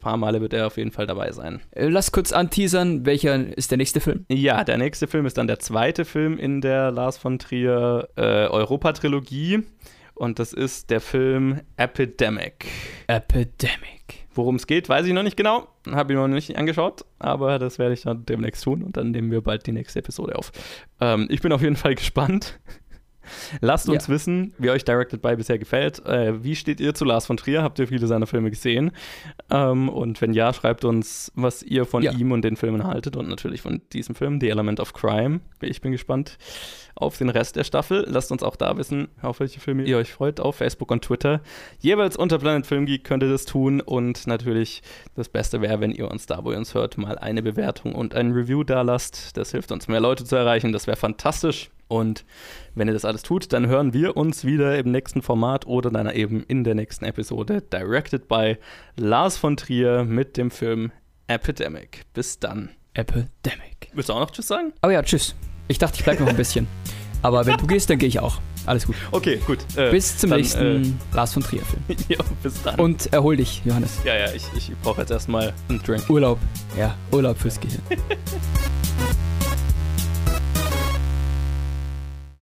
[0.00, 1.60] paar Male wird er auf jeden Fall dabei sein.
[1.72, 4.24] Äh, lass kurz anteasern, welcher ist der nächste Film?
[4.30, 8.46] Ja, der nächste Film ist dann der zweite Film in der Lars von Trier äh,
[8.46, 9.64] Europa-Trilogie
[10.18, 12.66] und das ist der Film Epidemic.
[13.06, 14.26] Epidemic.
[14.34, 15.68] Worum es geht, weiß ich noch nicht genau.
[15.90, 19.30] Habe ich noch nicht angeschaut, aber das werde ich dann demnächst tun und dann nehmen
[19.30, 20.52] wir bald die nächste Episode auf.
[21.00, 22.58] Ähm, ich bin auf jeden Fall gespannt.
[23.60, 24.14] Lasst uns ja.
[24.14, 26.04] wissen, wie euch Directed by bisher gefällt.
[26.06, 27.62] Äh, wie steht ihr zu Lars von Trier?
[27.62, 28.92] Habt ihr viele seiner Filme gesehen?
[29.50, 32.12] Ähm, und wenn ja, schreibt uns, was ihr von ja.
[32.12, 35.40] ihm und den Filmen haltet und natürlich von diesem Film, The Element of Crime.
[35.60, 36.38] Ich bin gespannt
[36.98, 38.04] auf den Rest der Staffel.
[38.08, 41.40] Lasst uns auch da wissen, auf welche Filme ihr euch freut, auf Facebook und Twitter.
[41.80, 44.82] Jeweils unter Planet Film Geek könnt ihr das tun und natürlich
[45.14, 48.14] das Beste wäre, wenn ihr uns da, wo ihr uns hört, mal eine Bewertung und
[48.14, 49.36] ein Review da lasst.
[49.36, 50.72] Das hilft uns, mehr Leute zu erreichen.
[50.72, 51.70] Das wäre fantastisch.
[51.88, 52.24] Und
[52.74, 56.10] wenn ihr das alles tut, dann hören wir uns wieder im nächsten Format oder dann
[56.10, 58.58] eben in der nächsten Episode, directed by
[58.96, 60.92] Lars von Trier mit dem Film
[61.28, 62.02] Epidemic.
[62.12, 62.70] Bis dann.
[62.94, 63.90] Epidemic.
[63.94, 64.72] Willst du auch noch Tschüss sagen?
[64.82, 65.34] Oh ja, Tschüss.
[65.68, 66.66] Ich dachte, ich bleibe noch ein bisschen.
[67.22, 68.40] Aber wenn du gehst, dann gehe ich auch.
[68.64, 68.96] Alles gut.
[69.10, 69.58] Okay, gut.
[69.76, 71.82] Äh, bis zum dann, nächsten äh, Lars von Trier Film.
[72.08, 72.78] ja, bis dann.
[72.78, 73.98] Und erhol dich, Johannes.
[74.04, 76.08] Ja, ja, ich, ich brauche jetzt erstmal einen Drink.
[76.08, 76.38] Urlaub.
[76.76, 77.82] Ja, Urlaub fürs Gehirn.